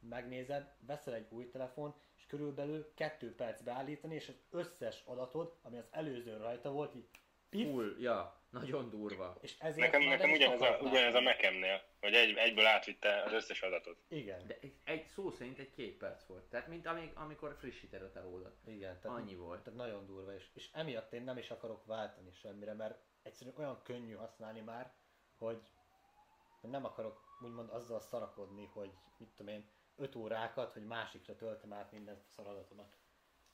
[0.00, 5.78] megnézed, veszel egy új telefon, és körülbelül kettő percbe állítani, és az összes adatod, ami
[5.78, 7.08] az előzőn rajta volt, így
[7.50, 9.36] Full, ja, nagyon durva.
[9.40, 11.20] és ezért Nekem, nekem ugyanez, a, ugyanez a.
[11.20, 14.04] Mac-emnél, hogy egy, egyből átvitte az összes adatot.
[14.08, 16.44] Igen, De egy, egy szó szerint egy két perc volt.
[16.44, 18.56] Tehát mint amíg, amikor frissíted a telódat.
[18.66, 19.00] igen.
[19.00, 19.62] Tehát, Annyi volt.
[19.62, 23.82] Tehát nagyon durva, és, és emiatt én nem is akarok váltani semmire, mert egyszerűen olyan
[23.82, 24.92] könnyű használni már,
[25.36, 25.60] hogy
[26.60, 31.92] nem akarok úgymond azzal szarakodni, hogy mit tudom én, 5 órákat, hogy másikra töltöm át
[31.92, 32.96] minden szaradatomat.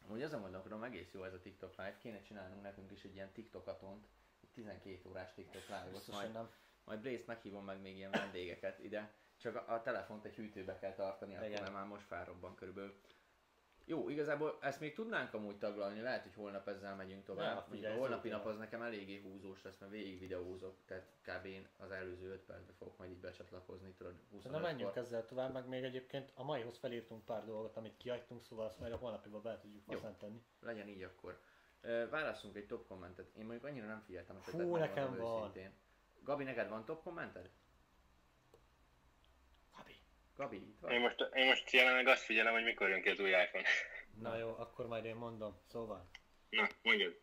[0.07, 3.32] Amúgy azon gondolkodom, egész jó ez a TikTok live, kéne csinálnunk nekünk is egy ilyen
[3.32, 4.07] TikTokatont,
[4.42, 6.50] egy 12 órás TikTok live-ot, majd, nem.
[6.84, 10.94] majd Blaze meghívom meg még ilyen vendégeket ide, csak a, a telefont egy hűtőbe kell
[10.94, 11.62] tartani, akkor Igen.
[11.62, 13.00] mert már most felrobban körülbelül.
[13.87, 17.57] Jó, igazából ezt még tudnánk amúgy taglalni, lehet, hogy holnap ezzel megyünk tovább.
[17.57, 21.45] Ja, figyelj, a holnapi nap az nekem eléggé húzós lesz, mert végig videózok, tehát kb.
[21.45, 25.53] én az előző 5 percben fogok majd így becsatlakozni, tudod, 25 Na menjünk ezzel tovább,
[25.53, 29.41] meg még egyébként a maihoz felírtunk pár dolgot, amit kiadtunk, szóval azt majd a holnapiba
[29.41, 29.99] be tudjuk Jó.
[29.99, 30.43] tenni.
[30.61, 31.41] Legyen így akkor.
[31.80, 33.30] Ö, Válasszunk egy top kommentet.
[33.37, 35.39] Én mondjuk annyira nem figyeltem a chatet, megmondom nekem van.
[35.39, 35.72] őszintén.
[36.22, 37.51] Gabi, neked van top kommented?
[40.37, 40.57] Gabi.
[40.57, 41.01] Itt Én vagy?
[41.01, 43.64] most, én most jelenleg azt figyelem, hogy mikor jön ki az új iPhone.
[44.20, 45.59] Na jó, akkor majd én mondom.
[45.68, 46.09] Szóval,
[46.51, 47.16] Na, mondjad.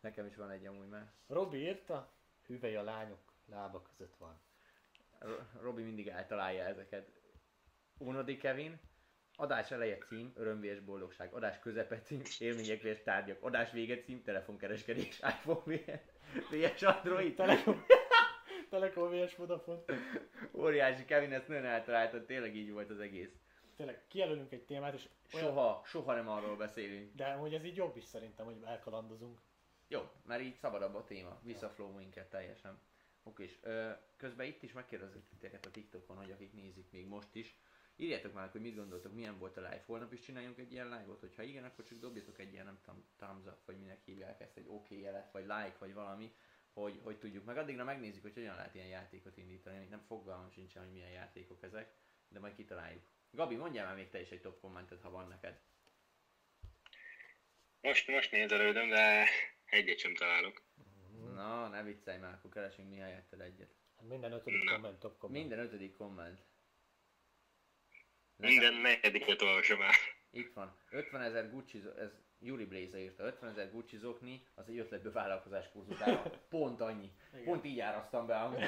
[0.00, 1.12] Nekem is van egy amúgy már.
[1.26, 2.12] Robi írta,
[2.46, 4.40] hüvely a lányok lába között van.
[5.18, 7.08] Ro- Robi mindig eltalálja ezeket.
[7.98, 8.80] Unodi Kevin,
[9.36, 15.18] adás eleje cím, örömvés boldogság, adás közepe cím, élmények és tárgyak, adás vége cím, telefonkereskedés,
[15.18, 15.76] iPhone
[16.50, 17.34] VS Android.
[17.34, 17.84] Telekom.
[18.68, 19.80] Telekom VS Vodafone.
[20.52, 23.36] Óriási Kevin, ezt nagyon eltaláltad, tényleg így volt az egész.
[23.76, 27.14] Tényleg kijelölünk egy témát, és olyan, Soha, soha nem arról beszélünk.
[27.14, 29.40] De hogy ez így jobb is szerintem, hogy elkalandozunk.
[29.88, 32.80] Jó, mert így szabadabb a téma, visszaflow minket teljesen.
[33.22, 37.34] Oké, és ö, közben itt is megkérdezek titeket a TikTokon, hogy akik nézik még most
[37.34, 37.58] is,
[37.96, 39.82] írjátok már, hogy mit gondoltok, milyen volt a live.
[39.86, 43.04] Holnap is csináljunk egy ilyen live-ot, hogyha igen, akkor csak dobjatok egy ilyen, nem tudom,
[43.16, 46.34] thumbs up, vagy minek hívják ezt, egy OK jelet, vagy like, vagy valami,
[46.72, 47.44] hogy, hogy tudjuk.
[47.44, 49.78] Meg addigra megnézzük, hogy hogyan lehet ilyen játékot indítani.
[49.78, 51.94] Még nem fogalmam sincsen, hogy milyen játékok ezek,
[52.28, 53.02] de majd kitaláljuk.
[53.30, 55.60] Gabi, mondjál már még te is egy top kommentet, ha van neked.
[57.80, 59.28] Most, most nézelődöm, de
[59.64, 60.62] egyet sem találok.
[61.34, 63.74] Na, ne viccelj már, akkor keresünk mi helyetted egyet.
[64.00, 65.40] Minden ötödik komment, top komment.
[65.40, 66.40] Minden ötödik komment.
[68.36, 69.94] Minden negyediket olvasom már.
[70.30, 70.78] Itt van.
[70.90, 72.10] 50 ezer Gucci, ez
[72.40, 73.96] Yuri Blaze írta, 50 ezer Gucci
[74.54, 76.22] az egy ötletből vállalkozás kurzus ára.
[76.48, 77.12] Pont annyi.
[77.32, 77.44] Igen.
[77.44, 78.62] Pont így árasztam be, amúgy.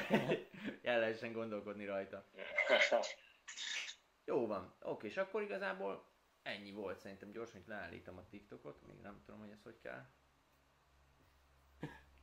[0.81, 2.25] el lehessen gondolkodni rajta.
[4.25, 4.73] Jó van.
[4.81, 6.05] Oké, és akkor igazából
[6.43, 6.99] ennyi volt.
[6.99, 10.05] Szerintem gyorsan itt leállítom a TikTokot, még nem tudom, hogy ez hogy kell.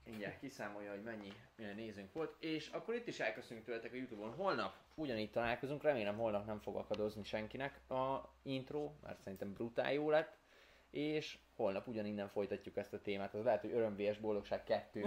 [0.05, 2.36] Mindjárt kiszámolja, hogy mennyi mennyi nézőnk volt.
[2.38, 4.34] És akkor itt is elköszönünk tőletek a Youtube-on.
[4.34, 10.11] Holnap ugyanígy találkozunk, remélem holnap nem fog akadozni senkinek a intro, mert szerintem brutál jó
[10.11, 10.38] lett.
[10.91, 13.34] És holnap ugyaninnen folytatjuk ezt a témát.
[13.34, 15.05] Az lehet, hogy örömvés boldogság 2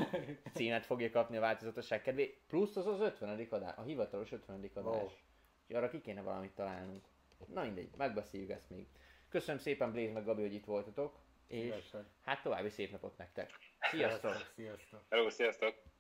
[0.54, 2.38] címet fogja kapni a változatosság kedvé.
[2.48, 3.48] Plusz az az 50.
[3.50, 4.70] adás, a hivatalos 50.
[4.74, 4.94] adás.
[4.94, 5.04] Wow.
[5.62, 7.06] Úgyhogy arra ki kéne valamit találnunk.
[7.54, 8.88] Na mindegy, megbeszéljük ezt még.
[9.30, 11.20] Köszönöm szépen Blaze meg Gabi, hogy itt voltatok.
[11.48, 12.08] És Szívesen.
[12.22, 13.52] hát további szép napot nektek.
[13.80, 14.52] Sziasztok!
[14.56, 15.02] Sziasztok.
[15.10, 15.91] Hello, sziasztok!